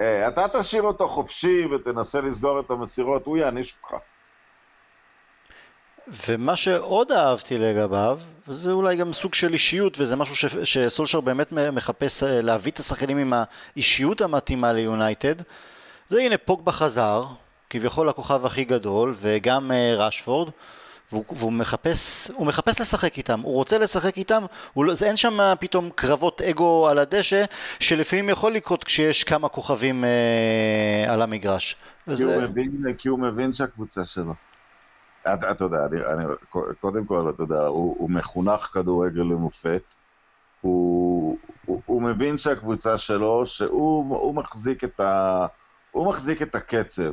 [0.02, 4.04] אתה תשאיר אותו חופשי ותנסה לסגור את המסירות, הוא יעניש אותך.
[6.28, 11.52] ומה שעוד אהבתי לגביו, וזה אולי גם סוג של אישיות, וזה משהו ש, שסולשר באמת
[11.52, 13.34] מחפש אה, להביא את השחקנים עם
[13.76, 15.36] האישיות המתאימה ליונייטד,
[16.08, 17.26] זה הנה פוגבה חזר,
[17.70, 20.50] כביכול הכוכב הכי גדול, וגם uh, רשפורד,
[21.14, 25.38] והוא, והוא מחפש, הוא מחפש לשחק איתם, הוא רוצה לשחק איתם, הוא, לא, אין שם
[25.60, 27.46] פתאום קרבות אגו על הדשא,
[27.80, 31.76] שלפעמים יכול לקרות כשיש כמה כוכבים uh, על המגרש.
[32.08, 32.26] וזה...
[32.26, 34.34] כי, הוא מבין, כי הוא מבין שהקבוצה שלו.
[35.22, 36.24] אתה, אתה יודע, אני, אני,
[36.80, 39.84] קודם כל, אתה יודע, הוא, הוא מחונך כדורגל למופת,
[40.62, 45.46] הוא, הוא, הוא מבין שהקבוצה שלו, שהוא מחזיק את, ה,
[45.92, 47.12] הוא מחזיק את הקצב.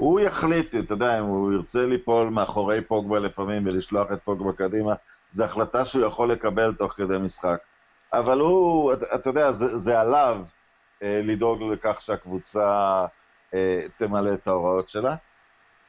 [0.00, 4.94] הוא יחליט, אתה יודע, אם הוא ירצה ליפול מאחורי פוגבה לפעמים ולשלוח את פוגבה קדימה,
[5.30, 7.58] זו החלטה שהוא יכול לקבל תוך כדי משחק.
[8.12, 10.42] אבל הוא, אתה, אתה יודע, זה, זה עליו
[11.02, 13.04] אה, לדאוג לכך שהקבוצה
[13.54, 15.14] אה, תמלא את ההוראות שלה.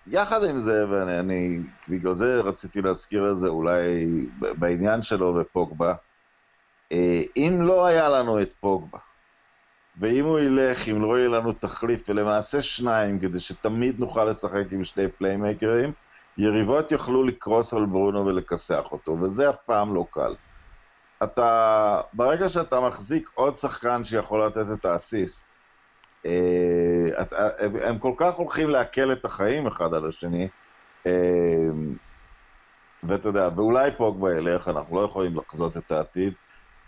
[0.07, 4.07] יחד עם זה, ואני בגלל זה רציתי להזכיר את זה אולי
[4.39, 5.93] בעניין שלו ופוגבה,
[6.91, 8.99] אה, אם לא היה לנו את פוגבה,
[9.99, 14.83] ואם הוא ילך, אם לא יהיה לנו תחליף, ולמעשה שניים, כדי שתמיד נוכל לשחק עם
[14.83, 15.91] שני פליימקרים,
[16.37, 20.35] יריבות יוכלו לקרוס על ברונו ולכסח אותו, וזה אף פעם לא קל.
[21.23, 25.45] אתה, ברגע שאתה מחזיק עוד שחקן שיכול לתת את האסיסט,
[26.25, 27.09] אה,
[27.83, 30.47] הם כל כך הולכים להקל את החיים אחד על השני,
[33.03, 36.33] ואתה יודע, ואולי פוגבה ילך, אנחנו לא יכולים לחזות את העתיד,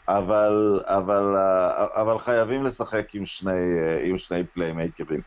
[0.08, 1.36] אבל, אבל,
[1.96, 5.22] אבל חייבים לשחק עם שני, עם שני פליימייקרים.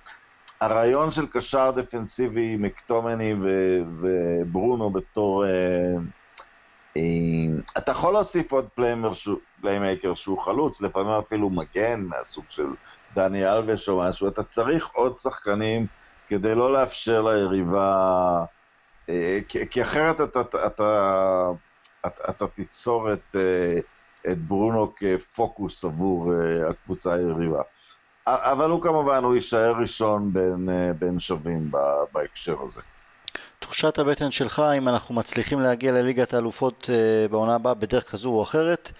[0.60, 3.34] הרעיון של קשר דפנסיבי, מקטומני
[4.00, 5.44] וברונו בתור...
[7.78, 8.68] אתה יכול להוסיף עוד
[9.60, 12.66] פליימייקר שהוא חלוץ, לפעמים אפילו מגן מהסוג של
[13.14, 15.86] דני אלבש או משהו, אתה צריך עוד שחקנים
[16.28, 18.44] כדי לא לאפשר ליריבה,
[19.08, 19.38] אה,
[19.70, 21.50] כי אחרת אתה, אתה, אתה,
[22.06, 23.78] אתה, אתה תיצור את, אה,
[24.32, 27.62] את ברונו כפוקוס עבור אה, הקבוצה היריבה.
[28.26, 31.70] אבל הוא כמובן, הוא יישאר ראשון בין, בין שווים
[32.12, 32.80] בהקשר הזה.
[33.58, 36.90] תחושת הבטן שלך, אם אנחנו מצליחים להגיע לליגת האלופות
[37.30, 38.92] בעונה הבאה בדרך כזו או אחרת,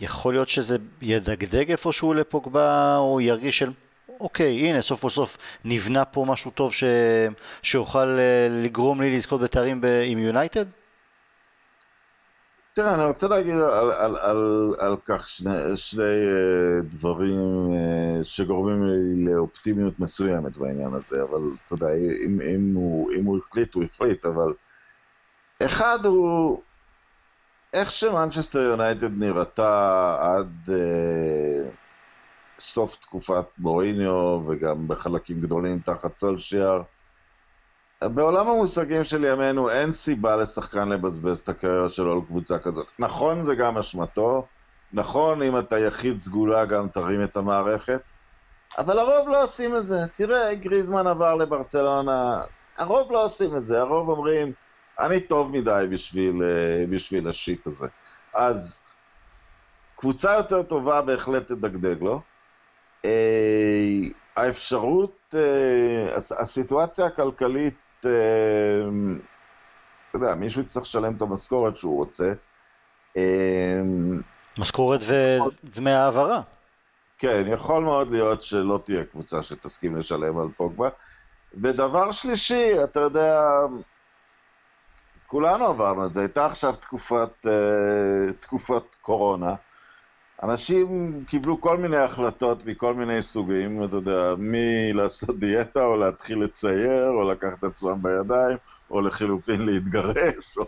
[0.00, 3.70] יכול להיות שזה ידגדג איפשהו לפוגבה, או ירגיש של
[4.20, 6.84] אוקיי, הנה, סוף כל סוף נבנה פה משהו טוב ש...
[7.62, 9.86] שיוכל אה, לגרום לי לזכות בתארים ב...
[10.06, 10.64] עם יונייטד?
[12.78, 18.86] תראה, אני רוצה להגיד על, על, על, על כך שני, שני uh, דברים uh, שגורמים
[18.86, 21.86] לי לאופטימיות מסוימת בעניין הזה, אבל אתה יודע,
[22.26, 24.52] אם, אם, הוא, אם הוא החליט, הוא החליט, אבל
[25.62, 26.62] אחד הוא
[27.72, 31.68] איך שמנצ'סטר יונייטד נראתה עד uh,
[32.58, 36.82] סוף תקופת מוריניו וגם בחלקים גדולים תחת סולשיאר.
[38.04, 42.90] בעולם המושגים של ימינו אין סיבה לשחקן לבזבז את הקריירה שלו על קבוצה כזאת.
[42.98, 44.46] נכון, זה גם אשמתו,
[44.92, 48.02] נכון, אם אתה יחיד סגולה גם תרים את המערכת,
[48.78, 49.98] אבל הרוב לא עושים את זה.
[50.14, 52.42] תראה, גריזמן עבר לברצלונה,
[52.78, 54.52] הרוב לא עושים את זה, הרוב אומרים,
[55.00, 57.86] אני טוב מדי בשביל, אה, בשביל השיט הזה.
[58.34, 58.82] אז
[59.96, 62.20] קבוצה יותר טובה בהחלט תדגדג לו.
[63.04, 64.00] אה,
[64.36, 68.08] האפשרות, אה, הסיטואציה הכלכלית, אתה
[70.14, 72.32] יודע, מישהו יצטרך לשלם את המשכורת שהוא רוצה.
[74.58, 76.40] משכורת ודמי העברה.
[77.18, 80.88] כן, יכול מאוד להיות שלא תהיה קבוצה שתסכים לשלם על פוגבה.
[81.62, 83.40] ודבר שלישי, אתה יודע,
[85.26, 89.54] כולנו עברנו את זה, הייתה עכשיו תקופת, uh, תקופת קורונה.
[90.42, 97.08] אנשים קיבלו כל מיני החלטות מכל מיני סוגים, אתה יודע, מלעשות דיאטה, או להתחיל לצייר,
[97.08, 98.56] או לקחת עצמם בידיים,
[98.90, 100.64] או לחילופין להתגרש, או,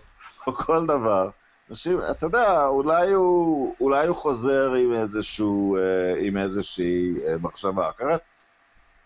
[0.46, 1.30] או כל דבר.
[1.70, 7.88] אנשים, אתה יודע, אולי הוא, אולי הוא חוזר עם, איזשהו, uh, עם איזושהי uh, מחשבה
[7.90, 8.20] אחרת.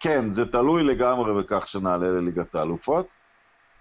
[0.00, 3.06] כן, זה תלוי לגמרי בכך שנעלה לליגת האלופות.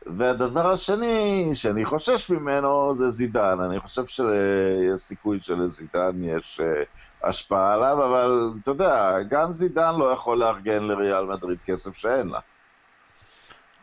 [0.06, 3.58] והדבר השני שאני חושש ממנו זה זידן.
[3.60, 6.84] אני חושב שיש סיכוי שלזידן יש אה,
[7.30, 12.40] השפעה עליו, אבל אתה יודע, גם זידן לא יכול לארגן לריאל מדריד כסף שאין לה.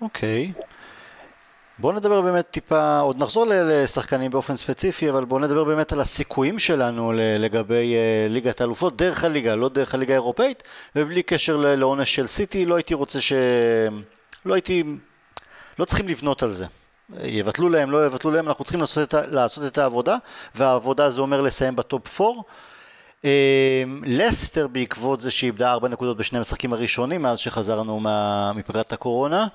[0.01, 0.53] אוקיי.
[0.57, 0.63] Okay.
[1.79, 6.59] בואו נדבר באמת טיפה, עוד נחזור לשחקנים באופן ספציפי, אבל בואו נדבר באמת על הסיכויים
[6.59, 10.63] שלנו לגבי אה, ליגת האלופות, דרך הליגה, לא דרך הליגה האירופאית,
[10.97, 13.33] ובלי קשר לעונש של סיטי, לא הייתי רוצה ש...
[14.45, 14.85] לא הייתי
[15.79, 16.67] לא צריכים לבנות על זה.
[17.23, 20.17] יבטלו להם, לא יבטלו להם, אנחנו צריכים לעשות את, לעשות את העבודה,
[20.55, 22.41] והעבודה זה אומר לסיים בטופ 4.
[23.25, 23.31] אמ,
[24.07, 28.01] לסטר בעקבות זה שאיבדה 4 נקודות בשני המשחקים הראשונים מאז שחזרנו
[28.55, 29.47] מפגרת הקורונה.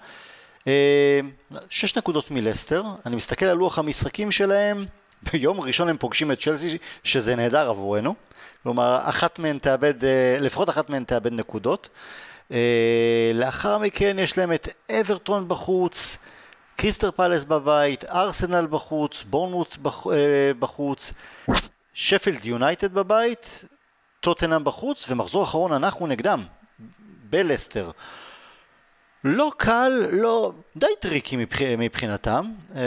[0.65, 4.85] 6 אמ, נקודות מלסטר, אני מסתכל על לוח המשחקים שלהם,
[5.31, 8.15] ביום ראשון הם פוגשים את צ'לסי, שזה נהדר עבורנו,
[8.63, 11.89] כלומר אחת מהן תאבד, אה, לפחות אחת מהן תאבד נקודות.
[12.51, 16.17] אה, לאחר מכן יש להם את אברטון בחוץ,
[16.75, 21.13] קריסטר פלס בבית, ארסנל בחוץ, בורנמוט אה, בחוץ,
[21.93, 23.65] שפילד יונייטד בבית,
[24.19, 26.43] טוטנאם בחוץ, ומחזור אחרון אנחנו נגדם,
[27.29, 27.91] בלסטר.
[29.23, 31.61] לא קל, לא, די tricky מבח...
[31.77, 32.51] מבחינתם.
[32.75, 32.81] אה,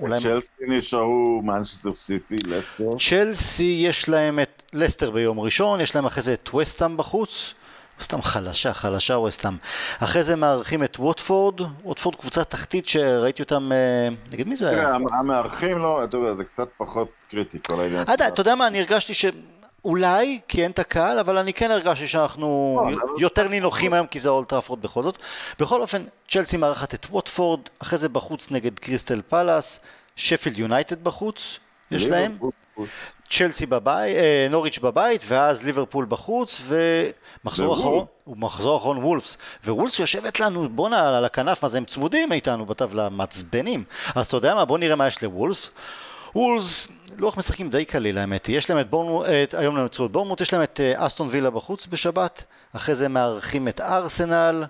[0.00, 0.20] אולי...
[0.20, 2.84] צ'לסי נשארו מנצ'סטר סיטי, לסטר.
[3.08, 7.54] צ'לסי יש להם את לסטר ביום ראשון, יש להם אחרי זה את וסטאם בחוץ.
[8.00, 9.56] סתם חלשה, חלשה ווסטאם.
[9.98, 14.84] אחרי זה מארחים את ווטפורד, ווטפורד קבוצה תחתית שראיתי אותם, אה, נגיד מי זה היה?
[14.84, 18.02] תראה, המארחים לא, אתה יודע, זה קצת פחות קריטי כל העניין.
[18.02, 19.24] אתה יודע מה, אני הרגשתי ש...
[19.84, 24.20] אולי, כי אין את הקהל, אבל אני כן הרגשתי שאנחנו לא, יותר נינוחים היום, כי
[24.20, 25.18] זה אולד טראפורד בכל זאת.
[25.58, 29.80] בכל אופן, צ'לסי מארחת את ווטפורד, אחרי זה בחוץ נגד קריסטל פלאס,
[30.16, 31.58] שפילד יונייטד בחוץ,
[31.90, 32.38] יש להם.
[33.30, 39.38] צ'לסי בבית, אה, נוריץ' בבית, ואז ליברפול בחוץ, ומחזור אחרון, ומחזור אחרון וולפס.
[39.64, 43.84] ווולפס יושבת לנו, בואנה, על הכנף, מה זה, הם צמודים איתנו בטבלה, מעצבנים.
[44.14, 45.70] אז אתה יודע מה, בוא נראה מה יש לוולפס.
[46.34, 48.48] וולפס, לוח משחקים די קליל האמת.
[48.48, 51.86] יש להם את בורמוט, היום להם את בורמוט, יש להם את אה, אסטון וילה בחוץ
[51.86, 54.64] בשבת, אחרי זה מארחים את ארסנל,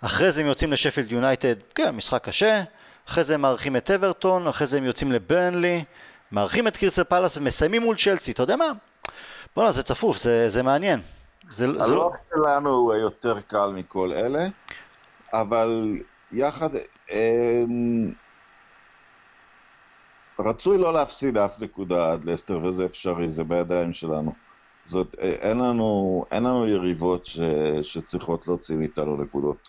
[0.00, 2.62] אחרי זה הם יוצאים לשפילד יונייטד, כן, משחק קשה,
[3.08, 5.84] אחרי זה הם מארחים את אברטון, אחרי זה הם יוצאים לברנלי,
[6.32, 8.72] מארחים את קירסל פלאס ומסיימים מול צ'לסי, אתה יודע מה?
[9.56, 11.00] בואנה, זה צפוף, זה, זה מעניין.
[11.50, 12.10] זה, הלוח זה לא...
[12.34, 14.46] שלנו הוא היותר קל מכל אלה,
[15.32, 15.98] אבל
[16.32, 16.70] יחד...
[17.10, 17.64] אה,
[20.38, 24.32] רצוי לא להפסיד אף נקודה עד לסטר, וזה אפשרי, זה בידיים שלנו.
[24.84, 27.40] זאת, אה, אין לנו, אין לנו יריבות ש,
[27.82, 29.68] שצריכות להוציא מאיתנו נקודות.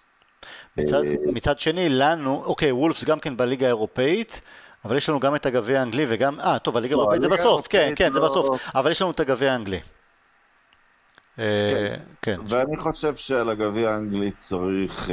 [0.78, 4.42] מצד, אה, מצד שני, לנו, אוקיי, וולפס גם כן בליגה האירופאית,
[4.86, 7.68] אבל יש לנו גם את הגביע האנגלי וגם, אה, טוב, הליגה לא, האירופאית זה בסוף,
[7.68, 9.80] כן, כן, זה לא- בסוף, אבל יש לנו את הגביע האנגלי.
[11.40, 12.40] אה, כן.
[12.50, 15.10] ואני חושב שעל הגביע האנגלי צריך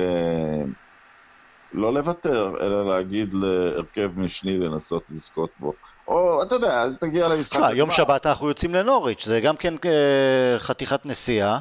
[1.72, 5.72] לא לוותר, אלא להגיד להרכב משני לנסות לזכות בו.
[6.08, 7.56] או, אתה יודע, תגיע למשחק...
[7.56, 11.58] תשמע, יום שבת אנחנו יוצאים לנוריץ', זה גם כן אה, חתיכת נסיעה.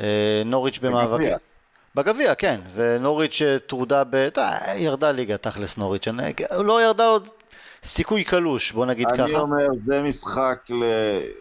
[0.00, 1.20] אה, נוריץ' במאבק...
[1.94, 2.34] בגביע.
[2.34, 4.28] כן, ונוריץ' טרודה ב...
[4.76, 6.08] ירדה ליגה תכלס נוריץ',
[6.50, 7.28] לא ירדה עוד
[7.84, 9.26] סיכוי קלוש, בוא נגיד אני ככה.
[9.26, 10.84] אני אומר, זה משחק ל...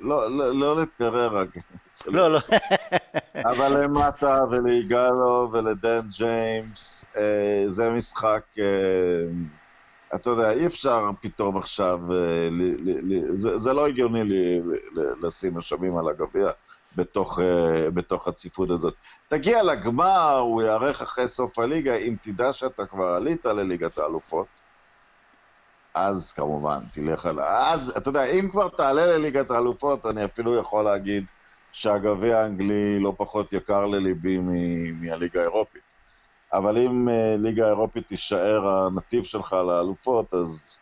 [0.02, 1.44] לא, לא, לא לפררה.
[2.06, 2.40] לא, לא.
[3.52, 8.66] אבל למטה וליגאלו ולדן ג'יימס, אה, זה משחק, אה,
[10.16, 14.62] אתה יודע, אי אפשר פתאום עכשיו, אה, ל, ל, ל, זה, זה לא הגיוני לי,
[15.22, 16.50] לשים משאבים על הגביע.
[16.96, 18.94] בתוך, uh, בתוך הצפיפות הזאת.
[19.28, 24.48] תגיע לגמר, הוא יארך אחרי סוף הליגה, אם תדע שאתה כבר עלית לליגת האלופות,
[25.94, 27.40] אז כמובן, תלך על...
[27.40, 31.32] אז, אתה יודע, אם כבר תעלה לליגת האלופות, אני אפילו יכול להגיד
[31.72, 34.40] שהגביע האנגלי לא פחות יקר לליבי
[34.94, 35.90] מהליגה האירופית.
[36.54, 40.78] אבל אם uh, ליגה האירופית תישאר הנתיב שלך לאלופות, אז,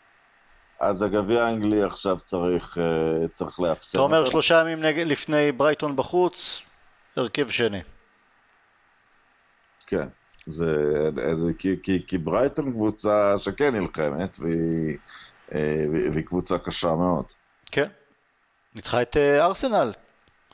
[0.79, 3.97] אז הגביע האנגלי עכשיו צריך, uh, צריך לאפסן.
[3.97, 4.99] אתה אומר שלושה ימים נג...
[4.99, 6.61] לפני ברייטון בחוץ,
[7.15, 7.81] הרכב שני.
[9.87, 10.07] כן,
[10.47, 11.09] זה,
[11.57, 14.97] כי, כי, כי ברייטון קבוצה שכן נלחמת, והיא,
[15.53, 17.25] אה, והיא קבוצה קשה מאוד.
[17.71, 17.87] כן,
[18.75, 19.93] ניצחה את ארסנל.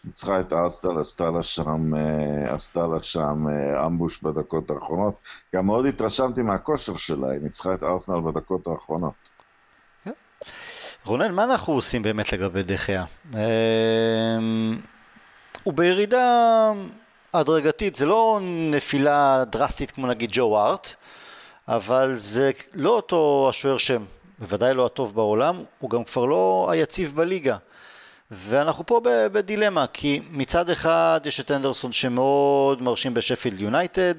[0.05, 5.15] ניצחה את ארסטל, עשתה לה שם, אה, עשתה לה שם אה, אמבוש בדקות האחרונות.
[5.55, 9.13] גם מאוד התרשמתי מהכושר שלה, היא ניצחה את ארסנל בדקות האחרונות.
[11.05, 13.05] רונן, מה אנחנו עושים באמת לגבי דחיה?
[13.33, 14.79] אמ,
[15.63, 16.71] הוא בירידה
[17.33, 18.39] הדרגתית, זה לא
[18.71, 20.87] נפילה דרסטית כמו נגיד ג'ו ארט,
[21.67, 24.03] אבל זה לא אותו השוער שם,
[24.39, 27.57] בוודאי לא הטוב בעולם, הוא גם כבר לא היציב בליגה.
[28.31, 34.15] ואנחנו פה בדילמה, כי מצד אחד יש את אנדרסון שמאוד מרשים בשפילד יונייטד,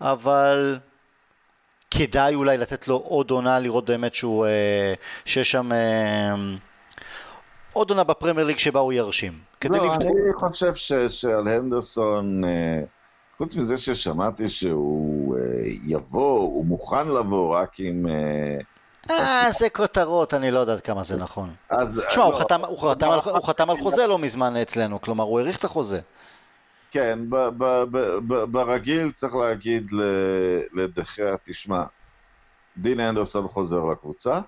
[0.00, 0.78] אבל
[1.98, 6.34] כדאי אולי לתת לו עוד עונה, לראות באמת שהוא, אה, שיש שם אה,
[7.72, 9.32] עוד עונה בפרמייר ליג שבה הוא ירשים.
[9.64, 10.02] לא, לבדוק...
[10.02, 12.80] אני חושב ש, שעל הנדרסון, אה,
[13.38, 15.36] חוץ מזה ששמעתי שהוא
[15.82, 18.06] יבוא, הוא מוכן לבוא רק עם...
[19.10, 21.50] אה, זה כותרות, אני לא יודעת כמה זה נכון.
[22.08, 26.00] תשמע, הוא חתם על חוזה לא מזמן אצלנו, כלומר, הוא האריך את החוזה.
[26.92, 27.18] כן,
[28.52, 29.92] ברגיל צריך להגיד
[30.72, 31.84] לדחיה, תשמע,
[32.76, 34.40] דין אנדרסון חוזר לקבוצה,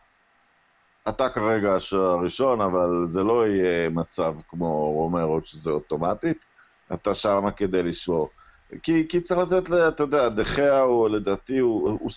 [1.09, 6.45] אתה כרגע השוער הראשון, אבל זה לא יהיה מצב כמו רומרו שזה אוטומטית,
[6.93, 8.29] אתה שם כדי לשמור.
[8.83, 11.99] כי, כי צריך לתת, אתה יודע, דחיה הוא לדעתי, הוא.
[12.01, 12.11] הוא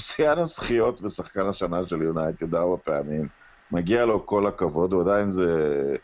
[0.00, 3.28] שיאן הזכיות בשחקן השנה של יונייטד ארבע פעמים.
[3.72, 5.96] מגיע לו כל הכבוד, הוא עדיין זה...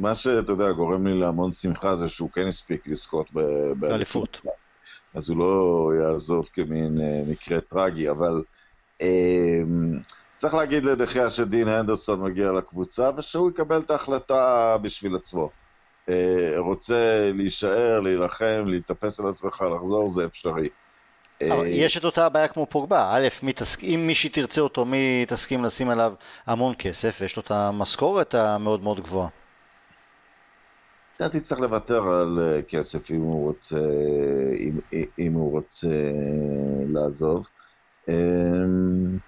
[0.00, 3.30] מה שאתה יודע, גורם לי להמון שמחה זה שהוא כן הספיק לזכות
[3.76, 4.40] באליפות.
[5.14, 8.42] אז הוא לא יעזוב כמין אה, מקרה טרגי, אבל
[9.02, 9.62] אה,
[10.36, 15.50] צריך להגיד לדחיה שדין הנדרסון מגיע לקבוצה ושהוא יקבל את ההחלטה בשביל עצמו.
[16.08, 20.68] אה, רוצה להישאר, להילחם, להתאפס על עצמך, לחזור, זה אפשרי.
[21.42, 23.28] אה, יש את אותה הבעיה כמו פוגבה, א',
[23.82, 26.14] אם מישהי תרצה אותו, מי תסכים לשים עליו
[26.46, 29.28] המון כסף, ויש לו את המשכורת המאוד מאוד גבוהה.
[31.20, 33.80] לדעתי צריך לוותר על אה, כסף אם הוא רוצה,
[34.58, 34.78] אם,
[35.18, 35.88] אם הוא רוצה
[36.88, 37.48] לעזוב.
[38.08, 39.18] אמ,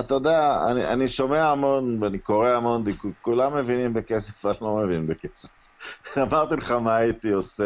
[0.00, 2.84] אתה יודע, אני, אני שומע המון ואני קורא המון,
[3.22, 5.48] כולם מבינים בכסף ואני לא מבין בכסף.
[6.22, 7.64] אמרתי לך מה הייתי עושה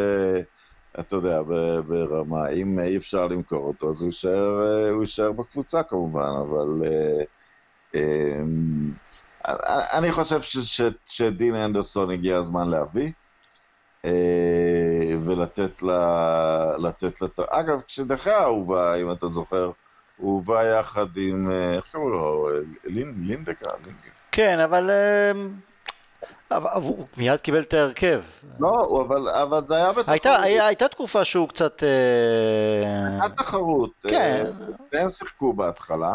[1.00, 1.42] אתה יודע,
[1.86, 6.82] ברמה, אם אי אפשר למכור אותו, אז הוא יישאר, אה, הוא יישאר בקבוצה כמובן, אבל
[6.84, 7.24] אה,
[7.94, 8.92] אמ,
[9.98, 10.40] אני חושב
[11.04, 13.12] שדין אנדרסון הגיע הזמן להביא.
[14.04, 19.70] אה, ולתת לה, לתת לה, אגב, כשדחה הובא, אם אתה זוכר,
[20.16, 22.48] הוא הובא יחד עם, איך קראו לו,
[23.16, 23.70] לינדקה?
[24.32, 24.90] כן, אבל
[26.56, 28.20] אבל הוא מיד קיבל את ההרכב.
[28.60, 30.08] לא, אבל, אבל זה היה בתחרות.
[30.08, 31.82] הייתה, היה, הייתה תקופה שהוא קצת...
[31.82, 33.90] אה, הייתה תחרות.
[34.08, 34.44] כן.
[34.94, 36.14] אה, הם שיחקו בהתחלה.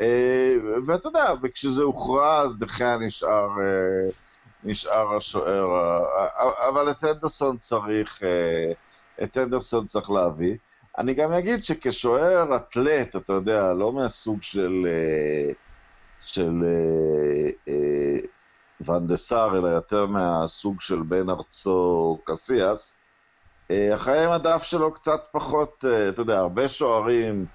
[0.00, 0.54] אה,
[0.86, 3.48] ואתה יודע, וכשזה הוכרע, אז דחיה נשאר,
[4.64, 5.66] נשאר השוער.
[6.68, 8.22] אבל את אנדרסון צריך,
[9.22, 10.56] את אנדרסון צריך להביא.
[10.98, 14.86] אני גם אגיד שכשוער אתלט, אתה יודע, לא מהסוג של...
[16.22, 16.62] של
[18.80, 22.94] ואן דה סאר, אלא יותר מהסוג של בן ארצו קסיאס,
[23.70, 27.46] אה, החיי מדף שלו קצת פחות, אה, אתה יודע, הרבה שוערים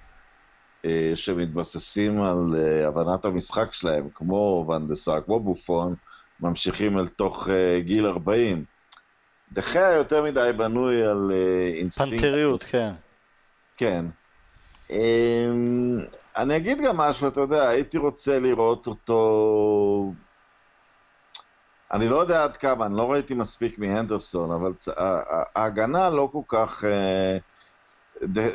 [0.84, 2.54] אה, שמתבססים על
[2.86, 5.94] הבנת המשחק שלהם, כמו ואן דה סאר, כמו בופון,
[6.40, 7.48] ממשיכים אל תוך
[7.78, 8.64] גיל 40.
[9.52, 11.30] דה חאה יותר מדי בנוי על
[11.74, 12.12] אינסטינקט.
[12.12, 12.92] פנתריות, כן.
[13.76, 14.04] כן.
[14.90, 15.98] אמ,
[16.36, 20.12] אני אגיד גם משהו, אתה יודע, הייתי רוצה לראות אותו...
[21.92, 24.72] אני לא יודע עד כמה, אני לא ראיתי מספיק מהנדרסון, אבל
[25.56, 26.84] ההגנה לא כל כך...
[26.84, 27.38] אה,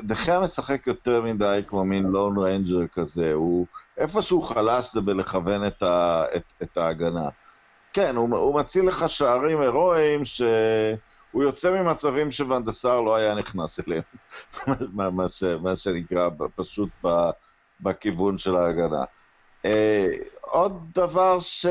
[0.03, 3.65] דה חאה משחק יותר מדי כמו מין lone ranger כזה, הוא...
[3.97, 7.29] איפה שהוא חלש זה בלכוון את, ה, את, את ההגנה.
[7.93, 13.33] כן, הוא, הוא מציל לך שערים הירואיים שהוא יוצא ממצבים שוואן דה סאר לא היה
[13.33, 14.03] נכנס אליהם,
[14.95, 17.09] מה, מה, ש, מה שנקרא פשוט ב,
[17.81, 19.03] בכיוון של ההגנה.
[19.65, 20.05] אה,
[20.41, 21.65] עוד דבר ש...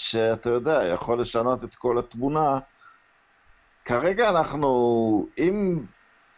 [0.00, 2.58] שאתה יודע, יכול לשנות את כל התמונה,
[3.84, 5.84] כרגע אנחנו, אם,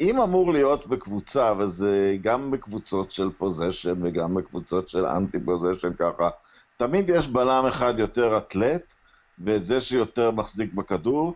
[0.01, 6.29] אם אמור להיות בקבוצה, וזה גם בקבוצות של possession וגם בקבוצות של אנטי possession ככה,
[6.77, 8.95] תמיד יש בלם אחד יותר אתלט,
[9.39, 11.35] ואת זה שיותר מחזיק בכדור.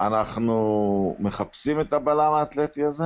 [0.00, 3.04] אנחנו מחפשים את הבלם האתלטי הזה.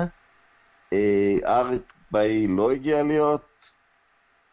[0.93, 3.43] אה, אריק ביי לא הגיע להיות,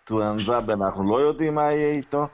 [0.04, 2.28] טואנזאבן, אנחנו לא יודעים מה יהיה איתו.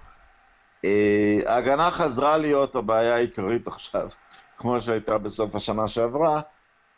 [0.86, 4.10] אה, ההגנה חזרה להיות הבעיה העיקרית עכשיו,
[4.58, 6.42] כמו שהייתה בסוף השנה שעברה.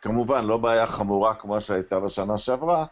[0.02, 2.84] כמובן, לא בעיה חמורה כמו שהייתה בשנה שעברה,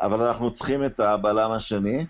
[0.00, 2.06] אבל אנחנו צריכים את הבלם השני.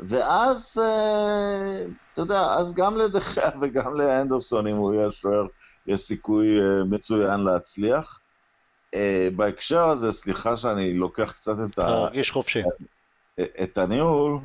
[0.00, 5.46] ואז, אה, אתה יודע, אז גם לדחיה וגם לאנדרסון, אם הוא יהיה שוער,
[5.86, 8.18] יש סיכוי אה, מצוין להצליח.
[9.36, 12.62] בהקשר הזה, סליחה שאני לוקח קצת את, ה, תרגיש חופשי.
[13.62, 14.38] את הניהול,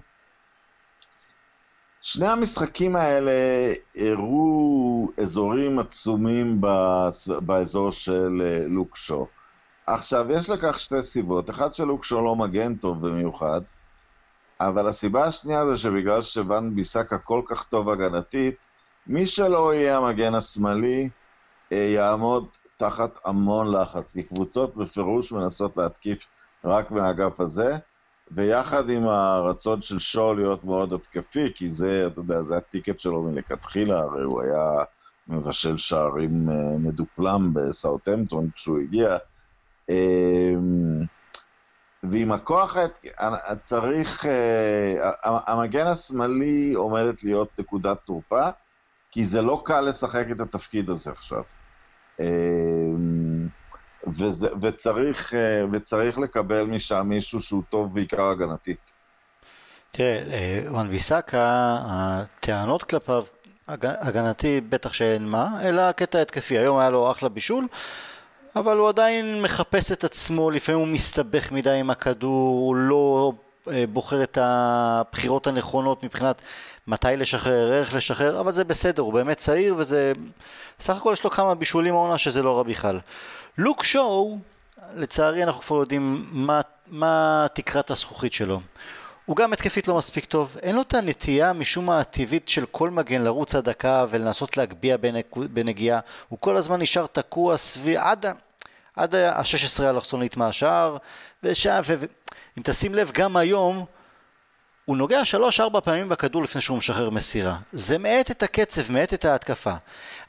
[2.02, 3.32] שני המשחקים האלה
[3.96, 6.62] הראו אזורים עצומים
[7.42, 9.28] באזור של אה, לוקשו.
[9.88, 11.50] עכשיו, יש לכך שתי סיבות.
[11.50, 13.62] אחד שלוקשו לא מגן טוב במיוחד,
[14.60, 18.66] אבל הסיבה השנייה זה שבגלל שוואן ביסקה כל כך טוב הגנתית,
[19.08, 21.10] מי שלא יהיה המגן השמאלי
[21.74, 22.48] אה, יעמוד
[22.78, 26.28] תחת המון לחץ, כי קבוצות בפירוש מנסות להתקיף
[26.66, 27.78] רק מהאגף הזה,
[28.32, 33.22] ויחד עם הרצון של שואו להיות מאוד התקפי, כי זה, אתה יודע, זה הטיקט שלו
[33.22, 34.84] מלכתחילה, הרי הוא היה
[35.28, 39.18] מבשל שערים אה, מדופלם בסאוטהמפטון כשהוא הגיע.
[39.90, 40.54] אה,
[42.04, 48.50] ועם הכוח, אה, צריך, אה, המגן השמאלי עומדת להיות נקודת תורפה,
[49.12, 51.44] כי זה לא קל לשחק את התפקיד הזה עכשיו.
[54.08, 58.92] וזה, וצריך, אה, וצריך לקבל משם מישהו שהוא טוב בעיקר הגנתית.
[59.92, 63.24] תראה, אה, וואן ביסאקה, הטענות כלפיו,
[63.68, 66.58] הג- הגנתי בטח שאין מה, אלא הקטע התקפי.
[66.58, 67.68] היום היה לו אחלה בישול,
[68.56, 73.34] אבל הוא עדיין מחפש את עצמו, לפעמים הוא מסתבך מדי עם הכדור, הוא לא
[73.72, 76.42] אה, בוחר את הבחירות הנכונות מבחינת
[76.90, 80.14] מתי לשחרר, איך לשחרר, אבל זה בסדר, הוא באמת צעיר וזה...
[80.80, 83.00] סך הכל יש לו כמה בישולים העונה שזה לא רע בכלל.
[83.58, 84.38] לוק שואו,
[84.96, 88.62] לצערי אנחנו כבר יודעים מה, מה תקרת הזכוכית שלו.
[89.26, 92.90] הוא גם התקפית לא מספיק טוב, אין לו את הנטייה משום מה הטבעית של כל
[92.90, 94.98] מגן לרוץ עד הקו ולנסות להגביה
[95.36, 98.26] בנגיעה, הוא כל הזמן נשאר תקוע סביב, עד,
[98.96, 100.98] עד ה-16 האלכסונית מהשער,
[101.44, 102.06] ושם, ו- ו-
[102.58, 103.86] אם תשים לב, גם היום
[104.90, 107.58] הוא נוגע שלוש-ארבע פעמים בכדור לפני שהוא משחרר מסירה.
[107.72, 109.74] זה מאט את הקצב, מאט את ההתקפה.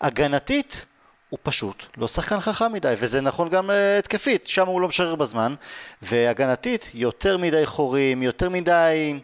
[0.01, 0.85] הגנתית,
[1.29, 5.15] הוא פשוט לא שחקן חכם מדי, וזה נכון גם אה, התקפית, שם הוא לא משחרר
[5.15, 5.55] בזמן,
[6.03, 9.21] והגנתית, יותר מדי חורים, יותר מדי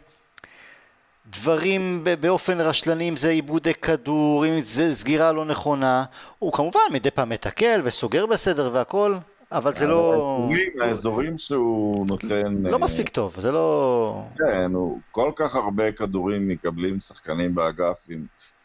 [1.31, 6.05] דברים באופן רשלני, אם זה עיבודי כדור, אם זה סגירה לא נכונה,
[6.39, 9.17] הוא כמובן מדי פעם מתקל וסוגר בסדר והכל,
[9.53, 10.49] אבל זה לא...
[10.81, 12.63] האזורים, שהוא נותן...
[12.63, 14.23] לא אה, מספיק טוב, זה לא...
[14.39, 18.07] כן, הוא כל כך הרבה כדורים מקבלים שחקנים באגף,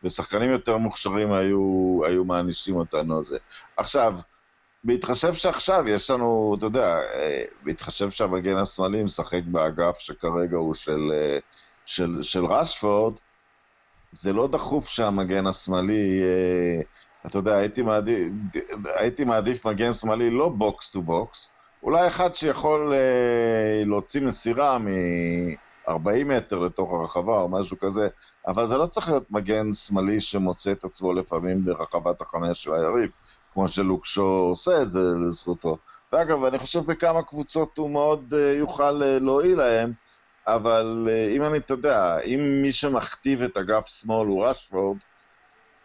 [0.03, 3.37] ושחקנים יותר מוכשרים היו, היו מענישים אותנו על זה.
[3.77, 4.13] עכשיו,
[4.83, 11.11] בהתחשב שעכשיו יש לנו, אתה יודע, אה, בהתחשב שהמגן השמאלי משחק באגף שכרגע הוא של,
[11.13, 11.37] אה,
[11.85, 13.13] של, של רשפורד,
[14.11, 16.83] זה לא דחוף שהמגן השמאלי יהיה...
[17.25, 18.29] אתה יודע, הייתי מעדיף,
[18.95, 21.49] הייתי מעדיף מגן שמאלי לא box to box,
[21.83, 28.07] אולי אחד שיכול אה, להוציא מסירה מ-40 מטר לתוך הרחבה או משהו כזה,
[28.47, 33.09] אבל זה לא צריך להיות מגן שמאלי שמוצא את עצמו לפעמים ברחבת החמש של היריב,
[33.53, 35.77] כמו שלוקשו עושה את זה לזכותו.
[36.13, 39.93] ואגב, אני חושב בכמה קבוצות הוא מאוד אה, יוכל אה, להועיל להם,
[40.47, 44.97] אבל אה, אם אני, אתה יודע, אם מי שמכתיב את אגף שמאל הוא רשפורד,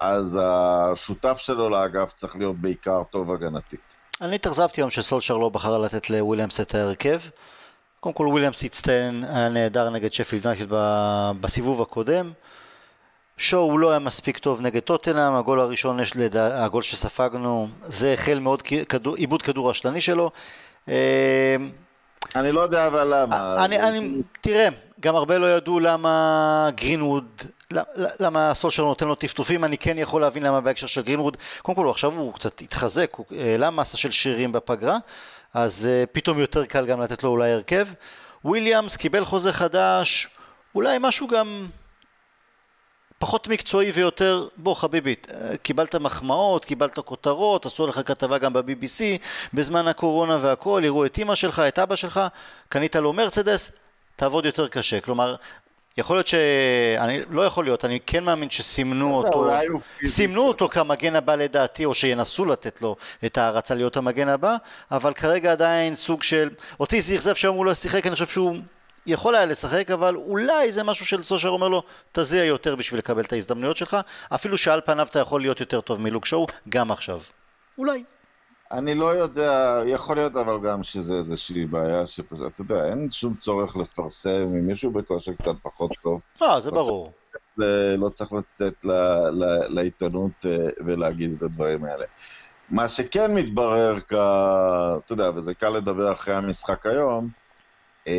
[0.01, 3.97] אז השותף שלו לאגף צריך להיות בעיקר טוב הגנתית.
[4.21, 7.19] אני התאכזבתי היום שסולשר לא בחר לתת לוויליאמס את ההרכב.
[8.01, 10.67] קודם כל וויליאמס הצטיין, היה נהדר נגד שפילד יונייטד
[11.41, 12.33] בסיבוב הקודם.
[13.37, 18.13] שואו הוא לא היה מספיק טוב נגד טוטנאם, הגול הראשון, יש לדע, הגול שספגנו, זה
[18.13, 20.31] החל מאיבוד כדור, איבוד כדור רשלני שלו.
[20.89, 21.57] אה,
[22.37, 23.65] אני לא יודע אבל למה.
[23.65, 24.69] אני, אני, תראה,
[25.01, 27.43] גם הרבה לא ידעו למה גרינווד
[28.21, 31.91] למה סולשר נותן לו טפטופים, אני כן יכול להבין למה בהקשר של גרינווד, קודם כל
[31.91, 34.99] עכשיו הוא קצת התחזק, הוא העלה מסה של שרירים בפגרה,
[35.55, 37.89] אז uh, פתאום יותר קל גם לתת לו אולי הרכב.
[38.45, 40.29] וויליאמס קיבל חוזה חדש,
[40.75, 41.67] אולי משהו גם
[43.19, 49.03] פחות מקצועי ויותר, בוא חביבית, אה, קיבלת מחמאות, קיבלת כותרות, עשו לך כתבה גם ב-BBC
[49.55, 52.21] בזמן הקורונה והכל, יראו את אמא שלך, את אבא שלך,
[52.69, 53.71] קנית לו מרצדס,
[54.17, 55.01] תעבוד יותר קשה.
[55.01, 55.37] כלומר,
[55.99, 56.35] יכול להיות ש...
[56.99, 59.51] אני לא יכול להיות, אני כן מאמין שסימנו אותו,
[60.05, 64.57] סימנו אותו כמגן הבא לדעתי, או שינסו לתת לו את ההערצה להיות המגן הבא,
[64.91, 66.51] אבל כרגע עדיין סוג של...
[66.81, 68.57] אותי זה אכזב שהיום הוא לא שיחק, אני חושב שהוא
[69.07, 71.83] יכול היה לשחק, אבל אולי זה משהו של סושר אומר לו,
[72.13, 73.97] תזיע יותר בשביל לקבל את ההזדמנויות שלך,
[74.35, 77.21] אפילו שעל פניו אתה יכול להיות יותר טוב מלוק שואו, גם עכשיו.
[77.79, 78.05] אולי.
[78.73, 83.35] אני לא יודע, יכול להיות אבל גם שזה איזושהי בעיה שפשוט, אתה יודע, אין שום
[83.35, 86.21] צורך לפרסם אם מישהו בכושר קצת פחות טוב.
[86.43, 87.13] אה, זה לא ברור.
[87.33, 88.91] צריך, לא צריך לצאת ל,
[89.31, 90.57] ל, לעיתונות אה,
[90.87, 92.05] ולהגיד את הדברים האלה.
[92.71, 94.13] מה שכן מתברר, כ...
[94.13, 97.29] אתה יודע, וזה קל לדבר אחרי המשחק היום,
[98.09, 98.13] אה,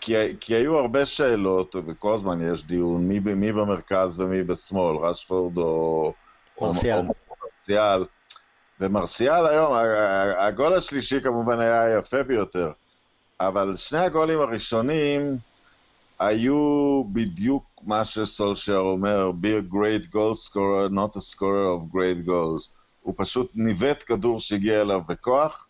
[0.00, 5.58] כי, כי היו הרבה שאלות, וכל הזמן יש דיון, מי, מי במרכז ומי בשמאל, רשפורד
[5.58, 6.12] או...
[6.60, 6.98] מרסיאל.
[6.98, 7.14] או,
[7.68, 8.04] מרסיאל.
[8.80, 9.72] ומרסיאל היום,
[10.36, 12.72] הגול השלישי כמובן היה היפה ביותר,
[13.40, 15.38] אבל שני הגולים הראשונים
[16.18, 22.28] היו בדיוק מה שסולשר אומר, be a great goal scorer, not a scorer of great
[22.28, 22.68] goals.
[23.02, 25.68] הוא פשוט ניווט כדור שהגיע אליו בכוח.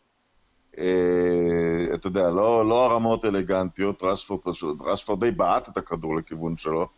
[0.79, 6.57] אה, אתה יודע, לא, לא הרמות אלגנטיות, רשפורד פשוט, רשפורד די בעט את הכדור לכיוון
[6.57, 6.89] שלו.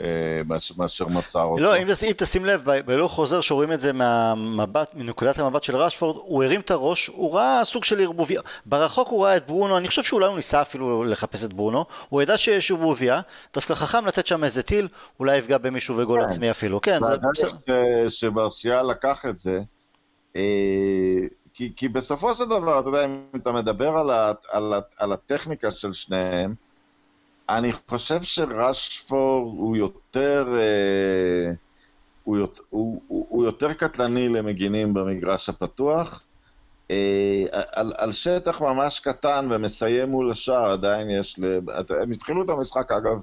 [0.00, 0.42] אה,
[0.76, 1.62] מאשר מסר אותו.
[1.62, 6.16] לא, אם, אם תשים לב, בלא חוזר שרואים את זה מהמבט, מנקודת המבט של רשפורד,
[6.16, 9.88] הוא הרים את הראש, הוא ראה סוג של ערבוביה, ברחוק הוא ראה את ברונו, אני
[9.88, 13.20] חושב שאולי הוא ניסה אפילו לחפש את ברונו, הוא ידע שיש ערבוביה,
[13.54, 14.88] דווקא חכם לתת שם איזה טיל,
[15.20, 16.30] אולי יפגע במישהו וגול כן.
[16.30, 18.08] עצמי אפילו, כן, זה בסדר.
[18.08, 19.60] שמרסיאל לקח את זה,
[20.36, 20.42] אה,
[21.54, 25.12] כי, כי בסופו של דבר, אתה יודע, אם אתה מדבר על, ה, על, ה, על
[25.12, 26.54] הטכניקה של שניהם,
[27.48, 31.52] אני חושב שרשפורד הוא יותר, אה,
[32.24, 32.38] הוא,
[32.70, 36.24] הוא, הוא, הוא יותר קטלני למגינים במגרש הפתוח.
[36.90, 41.38] אה, על, על שטח ממש קטן ומסיים מול השער, עדיין יש...
[41.38, 41.58] ל...
[42.02, 43.20] הם התחילו את המשחק, אגב,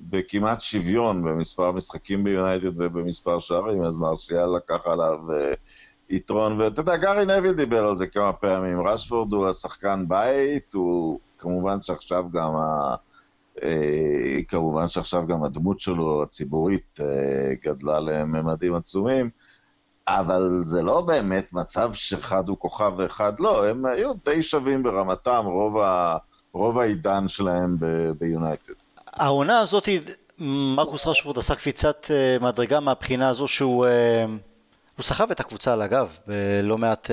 [0.00, 5.54] בכמעט שוויון במספר משחקים ביונייטד ובמספר שערים, אז מרשיאל לקח עליו אה,
[6.10, 11.20] יתרון, ואתה יודע, גארי נביל דיבר על זה כמה פעמים, רשפורד הוא השחקן בית, הוא
[11.38, 12.94] כמובן שעכשיו גם ה...
[13.62, 19.30] אה, כמובן שעכשיו גם הדמות שלו הציבורית אה, גדלה לממדים עצומים,
[20.08, 25.42] אבל זה לא באמת מצב שאחד הוא כוכב ואחד לא, הם היו די שווים ברמתם
[25.46, 26.16] רוב, ה,
[26.52, 27.76] רוב העידן שלהם
[28.18, 28.74] ביונייטד.
[29.06, 29.88] העונה הזאת,
[30.38, 33.86] מרקוס רשפורד עשה קפיצת אה, מדרגה מהבחינה הזו שהוא...
[34.96, 37.10] הוא סחב את הקבוצה על הגב בלא מעט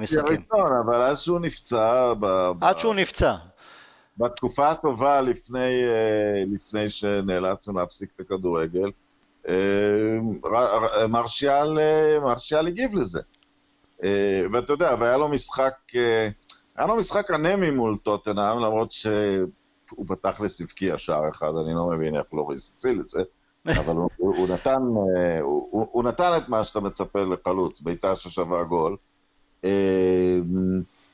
[0.00, 0.42] משחקים.
[0.86, 2.12] אבל אז שהוא נפצע...
[2.60, 3.34] עד שהוא נפצע.
[4.18, 8.90] בתקופה הטובה לפני, אה, לפני שנאלצנו להפסיק את הכדורגל,
[9.48, 10.18] אה,
[11.08, 13.20] מרשיאל, אה, מרשיאל הגיב לזה.
[14.52, 15.74] ואתה יודע, והיה לו משחק,
[16.76, 22.16] היה לו משחק אנמי מול טוטנאם, למרות שהוא בתכלס הבקיע שער אחד, אני לא מבין
[22.16, 23.22] איך לוריס הציל את זה,
[23.80, 24.82] אבל הוא, הוא, נתן,
[25.40, 28.96] הוא, הוא נתן את מה שאתה מצפה לחלוץ, בעיטה ששווה גול.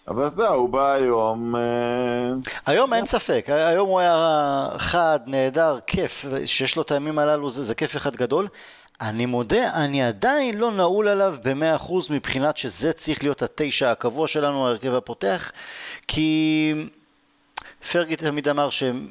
[0.08, 1.56] אבל אתה יודע, הוא בא היום...
[1.56, 2.32] אה,
[2.66, 7.62] היום אין ספק, היום הוא היה חד, נהדר, כיף, שיש לו את הימים הללו, זה,
[7.62, 8.48] זה כיף אחד גדול.
[9.00, 14.28] אני מודה, אני עדיין לא נעול עליו במאה אחוז מבחינת שזה צריך להיות התשע הקבוע
[14.28, 15.52] שלנו, ההרכב הפותח,
[16.08, 16.72] כי
[17.92, 19.08] פרגי תמיד אמר שהם...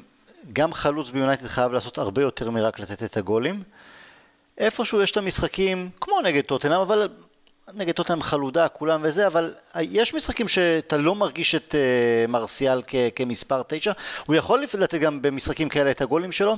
[0.52, 3.62] גם חלוץ ביונייטד חייב לעשות הרבה יותר מרק לתת את הגולים.
[4.58, 7.08] איפשהו יש את המשחקים, כמו נגד טוטנאם, אבל
[7.74, 12.94] נגד טוטנאם חלודה, כולם וזה, אבל יש משחקים שאתה לא מרגיש את uh, מרסיאל כ-
[13.16, 13.92] כמספר תשע,
[14.26, 16.56] הוא יכול לתת גם במשחקים כאלה את הגולים שלו,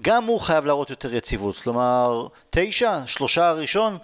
[0.00, 3.98] גם הוא חייב להראות יותר יציבות, כלומר, תשע, שלושה הראשון,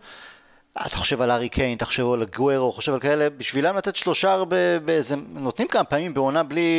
[0.87, 4.43] אתה חושב על ארי קיין, אתה חושב על גוורו, חושב על כאלה, בשבילם לתת שלושה
[4.85, 6.71] באיזה, נותנים כמה פעמים בעונה בלי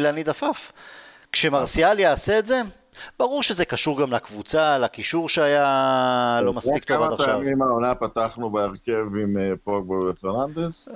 [0.00, 0.72] להניד עפף.
[1.32, 2.62] כשמרסיאל יעשה את זה,
[3.18, 7.26] ברור שזה קשור גם לקבוצה, לקישור שהיה לא מספיק טוב עד עכשיו.
[7.26, 10.88] כמה פעמים העונה פתחנו בהרכב עם אה, פוגבו ופרננדס?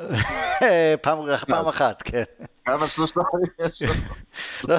[1.47, 2.23] פעם אחת, כן.
[2.65, 3.21] כמה שלושה
[3.69, 3.93] יש לנו?
[4.69, 4.77] לא,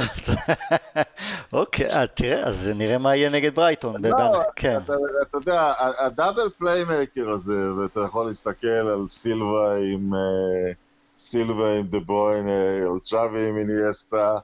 [1.54, 4.06] אוקיי, אה, תראה, אז נראה מה יהיה נגד ברייטון.
[4.06, 4.82] לא, כן.
[5.22, 10.72] אתה יודע, ה double playmaker הזה, ואתה יכול להסתכל על סילבה עם אה,
[11.20, 14.38] סילבה עם דה בריינה, על צ'אבי עם אינייסטה.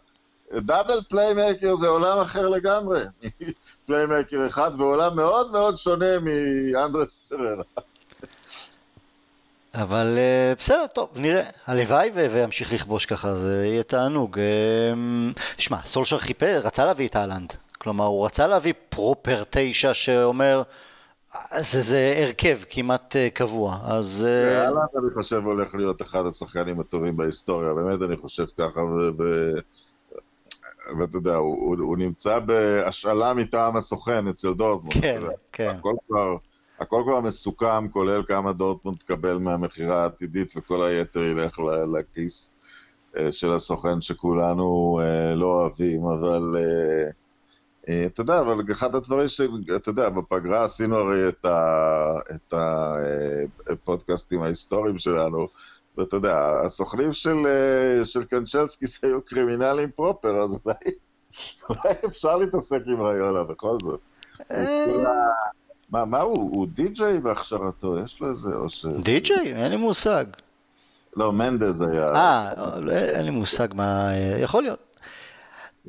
[0.53, 3.01] double playmaker זה עולם אחר לגמרי,
[3.86, 7.63] playmaker אחד, ועולם מאוד מאוד שונה מאנדר הררה.
[9.73, 11.43] אבל אה, בסדר, טוב, נראה.
[11.67, 14.37] הלוואי וימשיך לכבוש ככה, זה יהיה תענוג.
[14.38, 17.53] אה, תשמע, סולשר חיפש, רצה להביא את הולאנד.
[17.77, 20.63] כלומר, הוא רצה להביא proper תשע שאומר,
[21.59, 24.25] זה, זה הרכב כמעט קבוע, אז...
[24.27, 28.81] אהלנד, אני חושב, הולך להיות אחד השחקנים הטובים בהיסטוריה, באמת אני חושב ככה,
[29.19, 29.23] ו...
[30.99, 34.93] ואתה יודע, הוא, הוא, הוא נמצא בהשאלה מטעם הסוכן אצל דורטמונד.
[35.01, 35.21] כן,
[35.51, 35.69] כן.
[35.69, 36.35] הכל כבר,
[36.79, 41.59] הכל כבר מסוכם, כולל כמה דורטמונד תקבל מהמכירה העתידית, וכל היתר ילך
[41.93, 42.51] לכיס
[43.17, 46.55] אה, של הסוכן שכולנו אה, לא אוהבים, אבל...
[46.57, 47.09] אה,
[48.05, 52.53] אתה יודע, אבל אחד הדברים שאתה יודע, בפגרה עשינו הרי את, ה, את
[53.69, 55.47] הפודקאסטים ההיסטוריים שלנו,
[55.99, 60.75] ואתה יודע, הסוכנים של, אה, של קנצ'לסקיס היו קרימינלים פרופר, אז אולי,
[61.69, 63.99] אולי אפשר להתעסק עם רעיונה בכל זאת.
[64.51, 64.85] אה.
[65.91, 66.37] מה, מה הוא?
[66.37, 67.99] הוא די-ג'יי בהכשרתו?
[68.05, 68.49] יש לו איזה...
[68.55, 68.85] או ש...
[68.85, 69.53] די-ג'יי?
[69.55, 70.25] אין לי מושג.
[71.15, 72.15] לא, מנדז היה...
[72.15, 74.13] אה, לא, אין לי מושג מה...
[74.13, 74.79] אה, יכול להיות.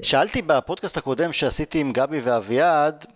[0.02, 3.06] שאלתי בפודקאסט הקודם שעשיתי עם גבי ואביעד,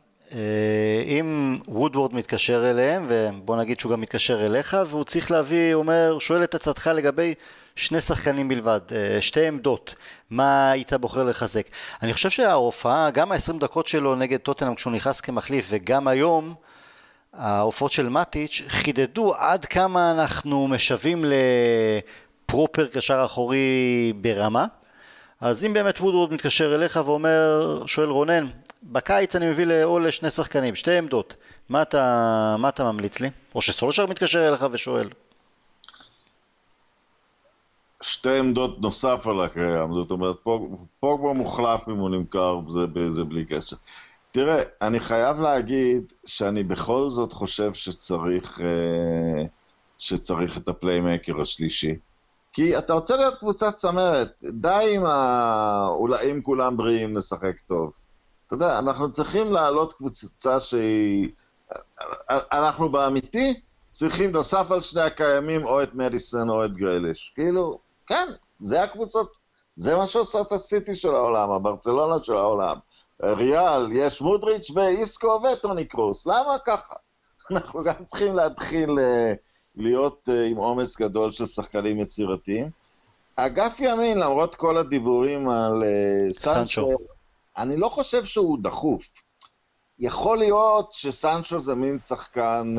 [1.06, 6.18] אם וודוורד מתקשר אליהם, ובוא נגיד שהוא גם מתקשר אליך, והוא צריך להביא, הוא אומר,
[6.18, 7.34] שואל את הצעתך לגבי
[7.76, 9.94] שני שחקנים בלבד, אה, שתי עמדות,
[10.30, 11.66] מה היית בוחר לחזק?
[12.02, 16.54] אני חושב שההופעה, גם ה-20 דקות שלו נגד טוטנאם כשהוא נכנס כמחליף, וגם היום,
[17.32, 21.24] ההופעות של מטיץ' חידדו עד כמה אנחנו משווים
[22.44, 24.66] לפרופר קשר אחורי ברמה.
[25.40, 28.46] אז אם באמת וודוורד מתקשר אליך ואומר, שואל רונן,
[28.84, 31.36] בקיץ אני מביא או לשני שחקנים, שתי עמדות.
[31.68, 33.30] מה אתה, מה אתה ממליץ לי?
[33.54, 35.10] או שסולשר מתקשר אליך ושואל.
[38.00, 40.36] שתי עמדות נוסף על הקיים, זאת אומרת,
[41.00, 43.76] פוגבה מוחלף אם הוא נמכר, זה, זה בלי קשר.
[44.30, 49.44] תראה, אני חייב להגיד שאני בכל זאת חושב שצריך, אה,
[49.98, 51.96] שצריך את הפליימקר השלישי.
[52.52, 55.86] כי אתה רוצה להיות קבוצת צמרת, די עם ה...
[55.88, 57.92] אולי אם כולם בריאים נשחק טוב.
[58.46, 61.28] אתה יודע, אנחנו צריכים להעלות קבוצה שהיא...
[62.30, 67.32] אנחנו באמיתי צריכים נוסף על שני הקיימים או את מדיסון או את גרליש.
[67.34, 68.28] כאילו, כן,
[68.60, 69.32] זה הקבוצות,
[69.76, 72.76] זה מה שעושה את הסיטי של העולם, הברצלונה של העולם.
[73.22, 76.94] ריאל, יש מודריץ' ואיסקו וטוני קרוס, למה ככה?
[77.50, 79.32] אנחנו גם צריכים להתחיל אה,
[79.76, 82.70] להיות אה, עם עומס גדול של שחקנים יצירתיים.
[83.36, 86.96] אגף ימין, למרות כל הדיבורים על אה, סנצ'ו,
[87.56, 89.12] אני לא חושב שהוא דחוף.
[89.98, 92.76] יכול להיות שסנצ'ו זה מין שחקן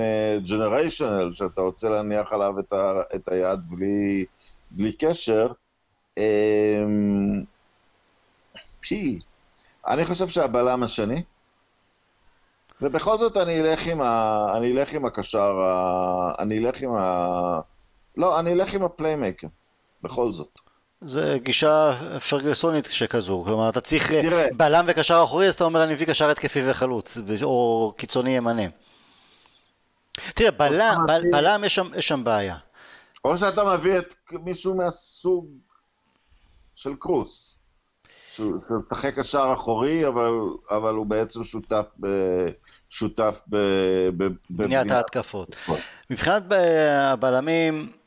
[0.50, 4.26] ג'נריישנל, uh, שאתה רוצה להניח עליו את, ה, את היד בלי,
[4.72, 5.52] בלי קשר.
[6.20, 6.22] Um,
[8.80, 9.20] פי,
[9.88, 11.24] אני חושב שהבלם השני,
[12.82, 17.60] ובכל זאת אני אלך עם, ה, אני אלך עם הקשר, ה, אני אלך עם ה...
[18.18, 19.48] לא, אני אלך עם הפליימקר,
[20.02, 20.60] בכל זאת.
[21.02, 21.92] זה גישה
[22.30, 24.48] פרגוסונית שכזו, כלומר אתה צריך אה, תראה.
[24.58, 28.64] בלם וקשר אחורי, אז אתה אומר אני מביא קשר התקפי וחלוץ, או קיצוני ימנה.
[30.36, 32.58] תראה, בלם, בל, בלם יש שם, יש שם בעיה.
[33.26, 35.48] או שאתה מביא את מישהו מהסוג
[36.76, 37.60] של קרוס,
[38.32, 40.32] שמשחק קשר אחורי, אבל,
[40.70, 42.08] אבל הוא בעצם שותף ב...
[42.90, 45.56] שותף בבניית ההתקפות.
[46.10, 46.44] מבחינת
[46.92, 47.98] הבלמים, אה,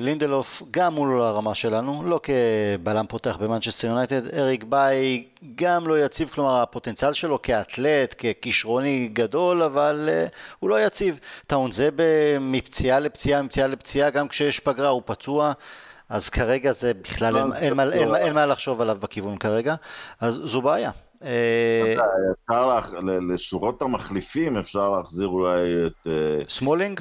[0.00, 5.24] לינדלוף גם הוא לא לרמה שלנו, לא כבלם פותח במנצ'סטר יונייטד, אריק ביי
[5.54, 11.18] גם לא יציב, כלומר הפוטנציאל שלו כאתלט, ככישרון גדול, אבל אה, הוא לא יציב.
[11.46, 11.88] טואנזבה
[12.40, 15.52] מפציעה לפציעה, מפציעה לפציעה, גם כשיש פגרה הוא פצוע,
[16.08, 19.74] אז כרגע זה בכלל אין, אין, מה, אין, אין מה לחשוב עליו בכיוון כרגע,
[20.20, 20.90] אז זו בעיה.
[21.24, 21.94] אה,
[22.48, 22.80] אפשר
[23.28, 26.06] לשורות המחליפים אפשר להחזיר אולי את...
[26.48, 27.00] סמולינג?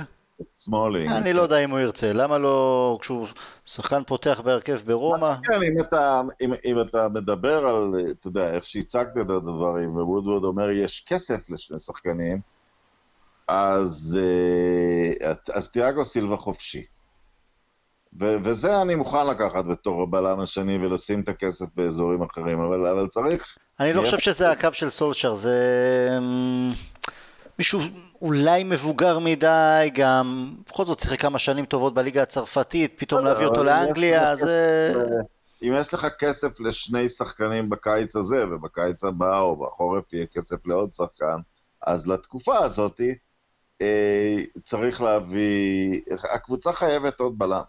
[0.54, 1.12] סמולינג.
[1.12, 3.28] אני לא יודע אם הוא ירצה, למה לא, כשהוא
[3.66, 5.36] שחקן פותח בהרכב ברומא?
[5.44, 10.44] כן, אם אתה, אם, אם אתה מדבר על, אתה יודע, איך שהצגת את הדברים, וודוורד
[10.44, 12.42] אומר יש כסף לשני שחקנים,
[13.48, 16.86] אז, אה, אז תיאגו סילבה חופשי.
[18.20, 23.08] ו- וזה אני מוכן לקחת בתור הבלם השני ולשים את הכסף באזורים אחרים, אבל, אבל
[23.08, 23.58] צריך...
[23.80, 26.10] אני לא חושב שזה הקו של סולשר, זה...
[26.18, 26.74] אמ,
[27.60, 27.80] מישהו
[28.22, 33.64] אולי מבוגר מדי, גם בכל זאת שיחק כמה שנים טובות בליגה הצרפתית, פתאום להביא אותו
[33.64, 34.94] לאנגליה, זה...
[35.64, 40.94] אם יש לך כסף לשני שחקנים בקיץ הזה, ובקיץ הבא או בחורף יהיה כסף לעוד
[40.94, 41.38] שחקן,
[41.82, 43.16] אז לתקופה הזאתי
[43.82, 46.02] אה, צריך להביא...
[46.34, 47.62] הקבוצה חייבת עוד בלם.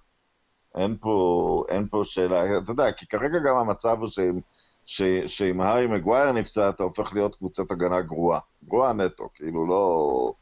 [0.75, 4.41] אין פה, אין פה שאלה, אתה יודע, כי כרגע גם המצב הוא שאם
[4.87, 8.41] ש, שאם הארי מגווייר נפצע, אתה הופך להיות קבוצת הגנה גרועה.
[8.65, 10.33] גרועה נטו, כאילו לא...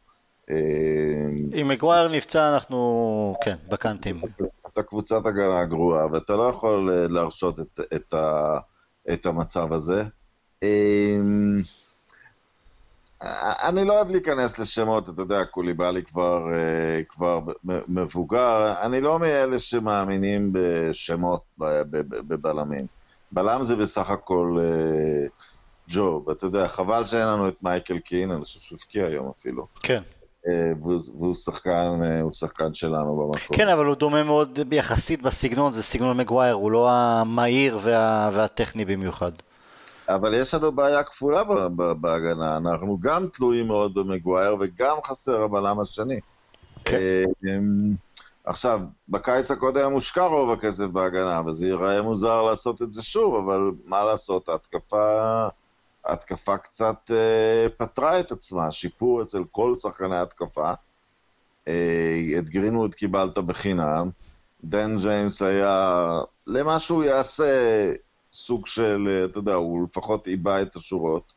[0.51, 4.21] אה, אם מגווייר נפצע, אנחנו, כן, בקאנטים.
[4.73, 8.59] אתה קבוצת הגנה גרועה, ואתה לא יכול אה, להרשות את, את, ה,
[9.13, 10.05] את המצב הזה.
[10.63, 11.17] אה,
[13.69, 16.45] אני לא אוהב להיכנס לשמות, אתה יודע, קוליבאלי כבר,
[17.09, 21.43] כבר מבוגר, אני לא מאלה שמאמינים בשמות
[22.29, 22.87] בבלמים.
[23.33, 25.27] בלם זה בסך הכל אה,
[25.89, 29.67] ג'ו, ואתה יודע, חבל שאין לנו את מייקל קין, אני חושב שהוא הבקיע היום אפילו.
[29.83, 30.03] כן.
[30.47, 33.57] והוא, והוא שחקן, אה, הוא שחקן שלנו במקום.
[33.57, 38.85] כן, אבל הוא דומה מאוד יחסית בסגנון, זה סגנון מגווייר, הוא לא המהיר וה, והטכני
[38.85, 39.33] במיוחד.
[40.09, 41.43] אבל יש לנו בעיה כפולה
[41.95, 46.21] בהגנה, אנחנו גם תלויים מאוד במגווייר וגם חסר הבלם השני.
[46.85, 46.97] כן.
[46.97, 47.59] אה,
[48.45, 53.71] עכשיו, בקיץ הקודם הושקע רוב הכסף בהגנה, וזה ייראה מוזר לעשות את זה שוב, אבל
[53.85, 55.49] מה לעשות, ההתקפה,
[56.11, 60.73] ההתקפה קצת אה, פתרה את עצמה, שיפור אצל כל שחקני ההתקפה.
[61.69, 64.11] אה, את גרינווד קיבלת בחינם,
[64.65, 67.93] דן ג'יימס היה, למה שהוא יעשה,
[68.33, 71.33] סוג של, אה, אתה יודע, הוא לפחות איבא את השורות.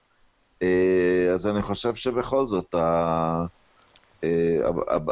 [0.62, 3.46] אה, אז אני חושב שבכל זאת, ה...
[4.24, 4.58] אה,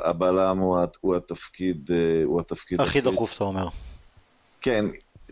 [0.06, 0.58] הבלם
[1.02, 2.82] הוא התפקיד, אה, הוא התפקיד...
[2.82, 3.68] הכי דחוף, אתה אומר.
[4.62, 4.86] כן,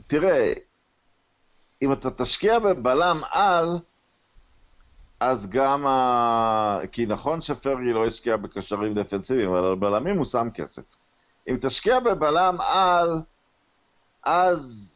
[0.08, 0.54] תראה,
[1.82, 3.80] אם אתה תשקיע בבלם על,
[5.20, 6.80] אז גם ה...
[6.92, 10.84] כי נכון שפרגי לא השקיע בקשרים דפנסיביים, אבל על בלמים הוא שם כסף.
[11.50, 13.22] אם תשקיע בבלם על,
[14.26, 14.96] אז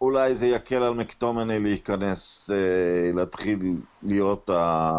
[0.00, 4.90] אולי זה יקל על מקטומני להיכנס, אה, להתחיל להיות ה...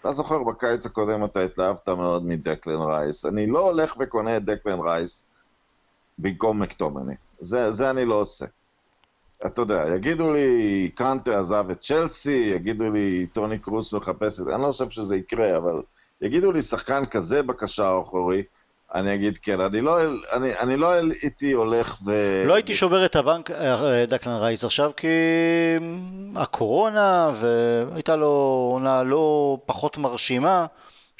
[0.00, 3.26] אתה זוכר, בקיץ הקודם אתה התלהבת מאוד מדקלן רייס.
[3.26, 5.24] אני לא הולך וקונה את דקלן רייס
[6.18, 7.14] במקום מקטומני.
[7.40, 8.46] זה, זה אני לא עושה.
[9.46, 14.54] אתה יודע, יגידו לי, קאנטה עזב את צ'לסי, יגידו לי, טוני קרוס מחפש את זה,
[14.54, 15.82] אני לא חושב שזה יקרה, אבל
[16.20, 18.42] יגידו לי, שחקן כזה בקשר האחורי,
[18.94, 19.98] אני אגיד כן, אני לא,
[20.32, 22.12] אני, אני לא הייתי הולך ו...
[22.46, 25.08] לא הייתי שובר את הבנק, אה, דקלן רייס עכשיו, כי
[26.36, 28.26] הקורונה, והייתה לו
[28.72, 30.66] עונה לא פחות מרשימה,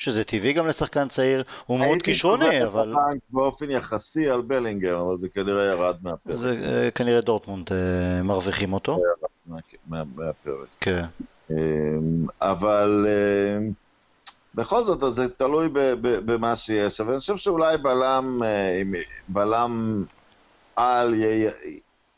[0.01, 2.94] שזה טבעי גם לשחקן צעיר, הוא מאוד כישרוני, אבל...
[3.09, 6.34] הייתי באופן יחסי על בלינגר, אבל זה כנראה ירד מהפרק.
[6.34, 8.98] זה אה, כנראה דורטמונד אה, מרוויחים אותו.
[9.86, 10.68] מהפרק.
[10.80, 11.05] כן.
[12.40, 13.07] אבל...
[14.55, 15.68] בכל זאת, אז זה תלוי
[16.01, 18.82] במה שיש, אבל אני חושב שאולי בלם, אה,
[19.28, 20.05] בלם
[20.76, 21.14] על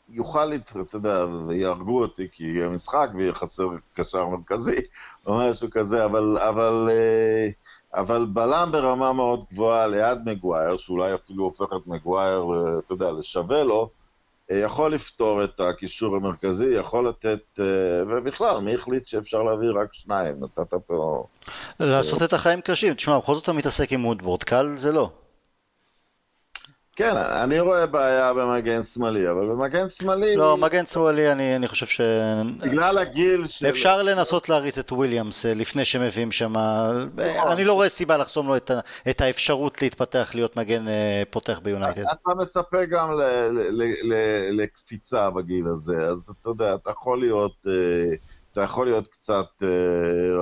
[0.09, 4.79] יוכל, אתה יודע, ויהרגו אותי כי יהיה משחק ויהיה חסר קשר מרכזי
[5.25, 7.49] או משהו כזה, אבל, אבל, אה,
[7.95, 13.11] אבל בלם ברמה מאוד גבוהה ליד מגווייר, שאולי אפילו הופך את מגווייר, אה, אתה יודע,
[13.11, 13.89] לשווה לו,
[14.51, 17.65] אה, יכול לפתור את הקישור המרכזי, יכול לתת, אה,
[18.07, 20.35] ובכלל, מי החליט שאפשר להביא רק שניים?
[20.43, 21.25] נתת פה...
[21.79, 22.93] לעשות את החיים קשים.
[22.93, 25.09] תשמע, בכל זאת אתה מתעסק עם וודבורד, קל זה לא.
[26.95, 30.35] כן, אני רואה בעיה במגן שמאלי, אבל במגן שמאלי...
[30.35, 32.01] לא, מגן שמאלי אני, אני חושב ש...
[32.59, 33.69] בגלל הגיל של...
[33.69, 36.53] אפשר לנסות להריץ את וויליאמס אה, לפני שמביאים שם...
[37.15, 37.51] נכון.
[37.51, 38.71] אני לא רואה סיבה לחסום לו את,
[39.09, 42.01] את האפשרות להתפתח להיות מגן אה, פותח ביונייטד.
[42.01, 43.21] אתה מצפה גם ל,
[43.51, 44.13] ל, ל,
[44.61, 47.67] לקפיצה בגיל הזה, אז אתה יודע, אתה יכול להיות...
[47.67, 48.15] אה,
[48.51, 49.63] אתה יכול להיות קצת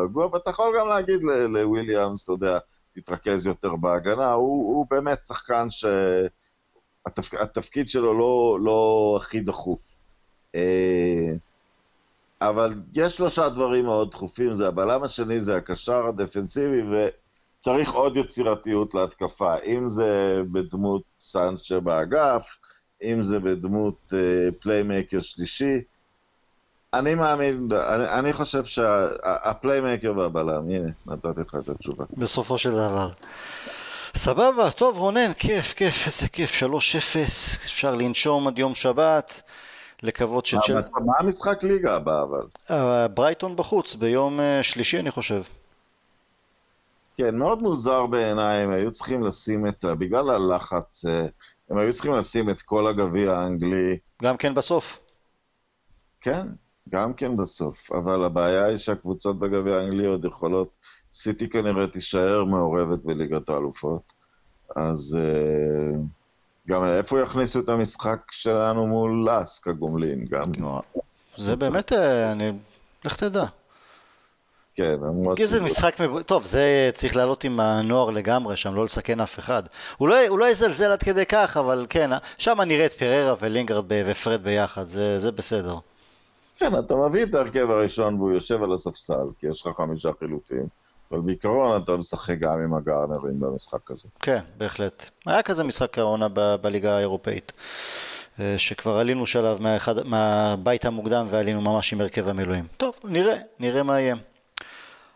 [0.03, 2.57] רגוע, ואתה יכול גם להגיד לוויליאמס, אתה יודע,
[2.95, 5.85] תתרכז יותר בהגנה, הוא, הוא באמת שחקן ש...
[7.05, 7.33] התפ...
[7.33, 9.95] התפקיד שלו לא, לא הכי דחוף.
[10.55, 11.31] אה,
[12.41, 18.93] אבל יש שלושה דברים מאוד דחופים, זה הבלם השני, זה הקשר הדפנסיבי, וצריך עוד יצירתיות
[18.93, 22.57] להתקפה, אם זה בדמות סנצ'ה באגף,
[23.03, 24.13] אם זה בדמות
[24.61, 25.81] playmaker אה, שלישי.
[26.93, 32.05] אני מאמין, אני, אני חושב שה playmaker שה, והבלם, הנה, נתתי לך את התשובה.
[32.17, 33.09] בסופו של דבר.
[34.15, 36.65] סבבה, טוב רונן, כיף, כיף, איזה כיף, 3-0,
[37.65, 39.41] אפשר לנשום עד יום שבת,
[40.03, 40.53] לקוות ש...
[41.05, 42.45] מה המשחק ליגה הבא אבל?
[42.71, 45.41] אה, ברייטון בחוץ, ביום אה, שלישי אני חושב.
[47.17, 51.25] כן, מאוד מוזר בעיניי, הם היו צריכים לשים את, בגלל הלחץ, אה,
[51.69, 53.97] הם היו צריכים לשים את כל הגביע האנגלי.
[54.23, 54.99] גם כן בסוף.
[56.21, 56.47] כן,
[56.89, 60.77] גם כן בסוף, אבל הבעיה היא שהקבוצות בגביע האנגלי עוד יכולות,
[61.13, 64.13] סיטי כנראה תישאר מעורבת בליגת האלופות,
[64.75, 65.97] אז uh,
[66.67, 70.51] גם איפה יכניסו את המשחק שלנו מול לאסק הגומלין, גם.
[71.37, 72.51] זה באמת, אה, אני...
[73.05, 73.45] לך תדע.
[74.75, 75.37] כן, למרות...
[75.37, 76.21] כי זה משחק, מב...
[76.21, 79.63] טוב, זה צריך לעלות עם הנוער לגמרי שם, לא לסכן אף אחד.
[79.97, 83.85] הוא לא, הוא לא יזלזל עד כדי כך, אבל כן, שם נראה את פררה ולינגרד
[83.89, 85.75] ופרד ביחד, זה, זה בסדר.
[86.55, 90.67] כן, אתה מביא את ההרכב הראשון והוא יושב על הספסל, כי יש לך חמישה חילופים,
[91.11, 94.07] אבל בעיקרון אתה משחק גם עם הגארנרים במשחק הזה.
[94.19, 95.05] כן, בהחלט.
[95.25, 97.51] היה כזה משחק העונה ב- בליגה האירופאית,
[98.39, 102.65] אה, שכבר עלינו שלב מהאחד, מהבית המוקדם ועלינו ממש עם הרכב המילואים.
[102.77, 104.15] טוב, נראה, נראה מה יהיה.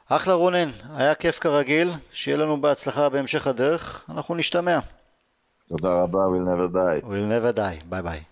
[0.09, 4.79] אחלה רונן, היה כיף כרגיל, שיהיה לנו בהצלחה בהמשך הדרך, אנחנו נשתמע.
[5.69, 7.05] תודה רבה, we'll never die.
[7.05, 8.23] we'll never die, ביי ביי.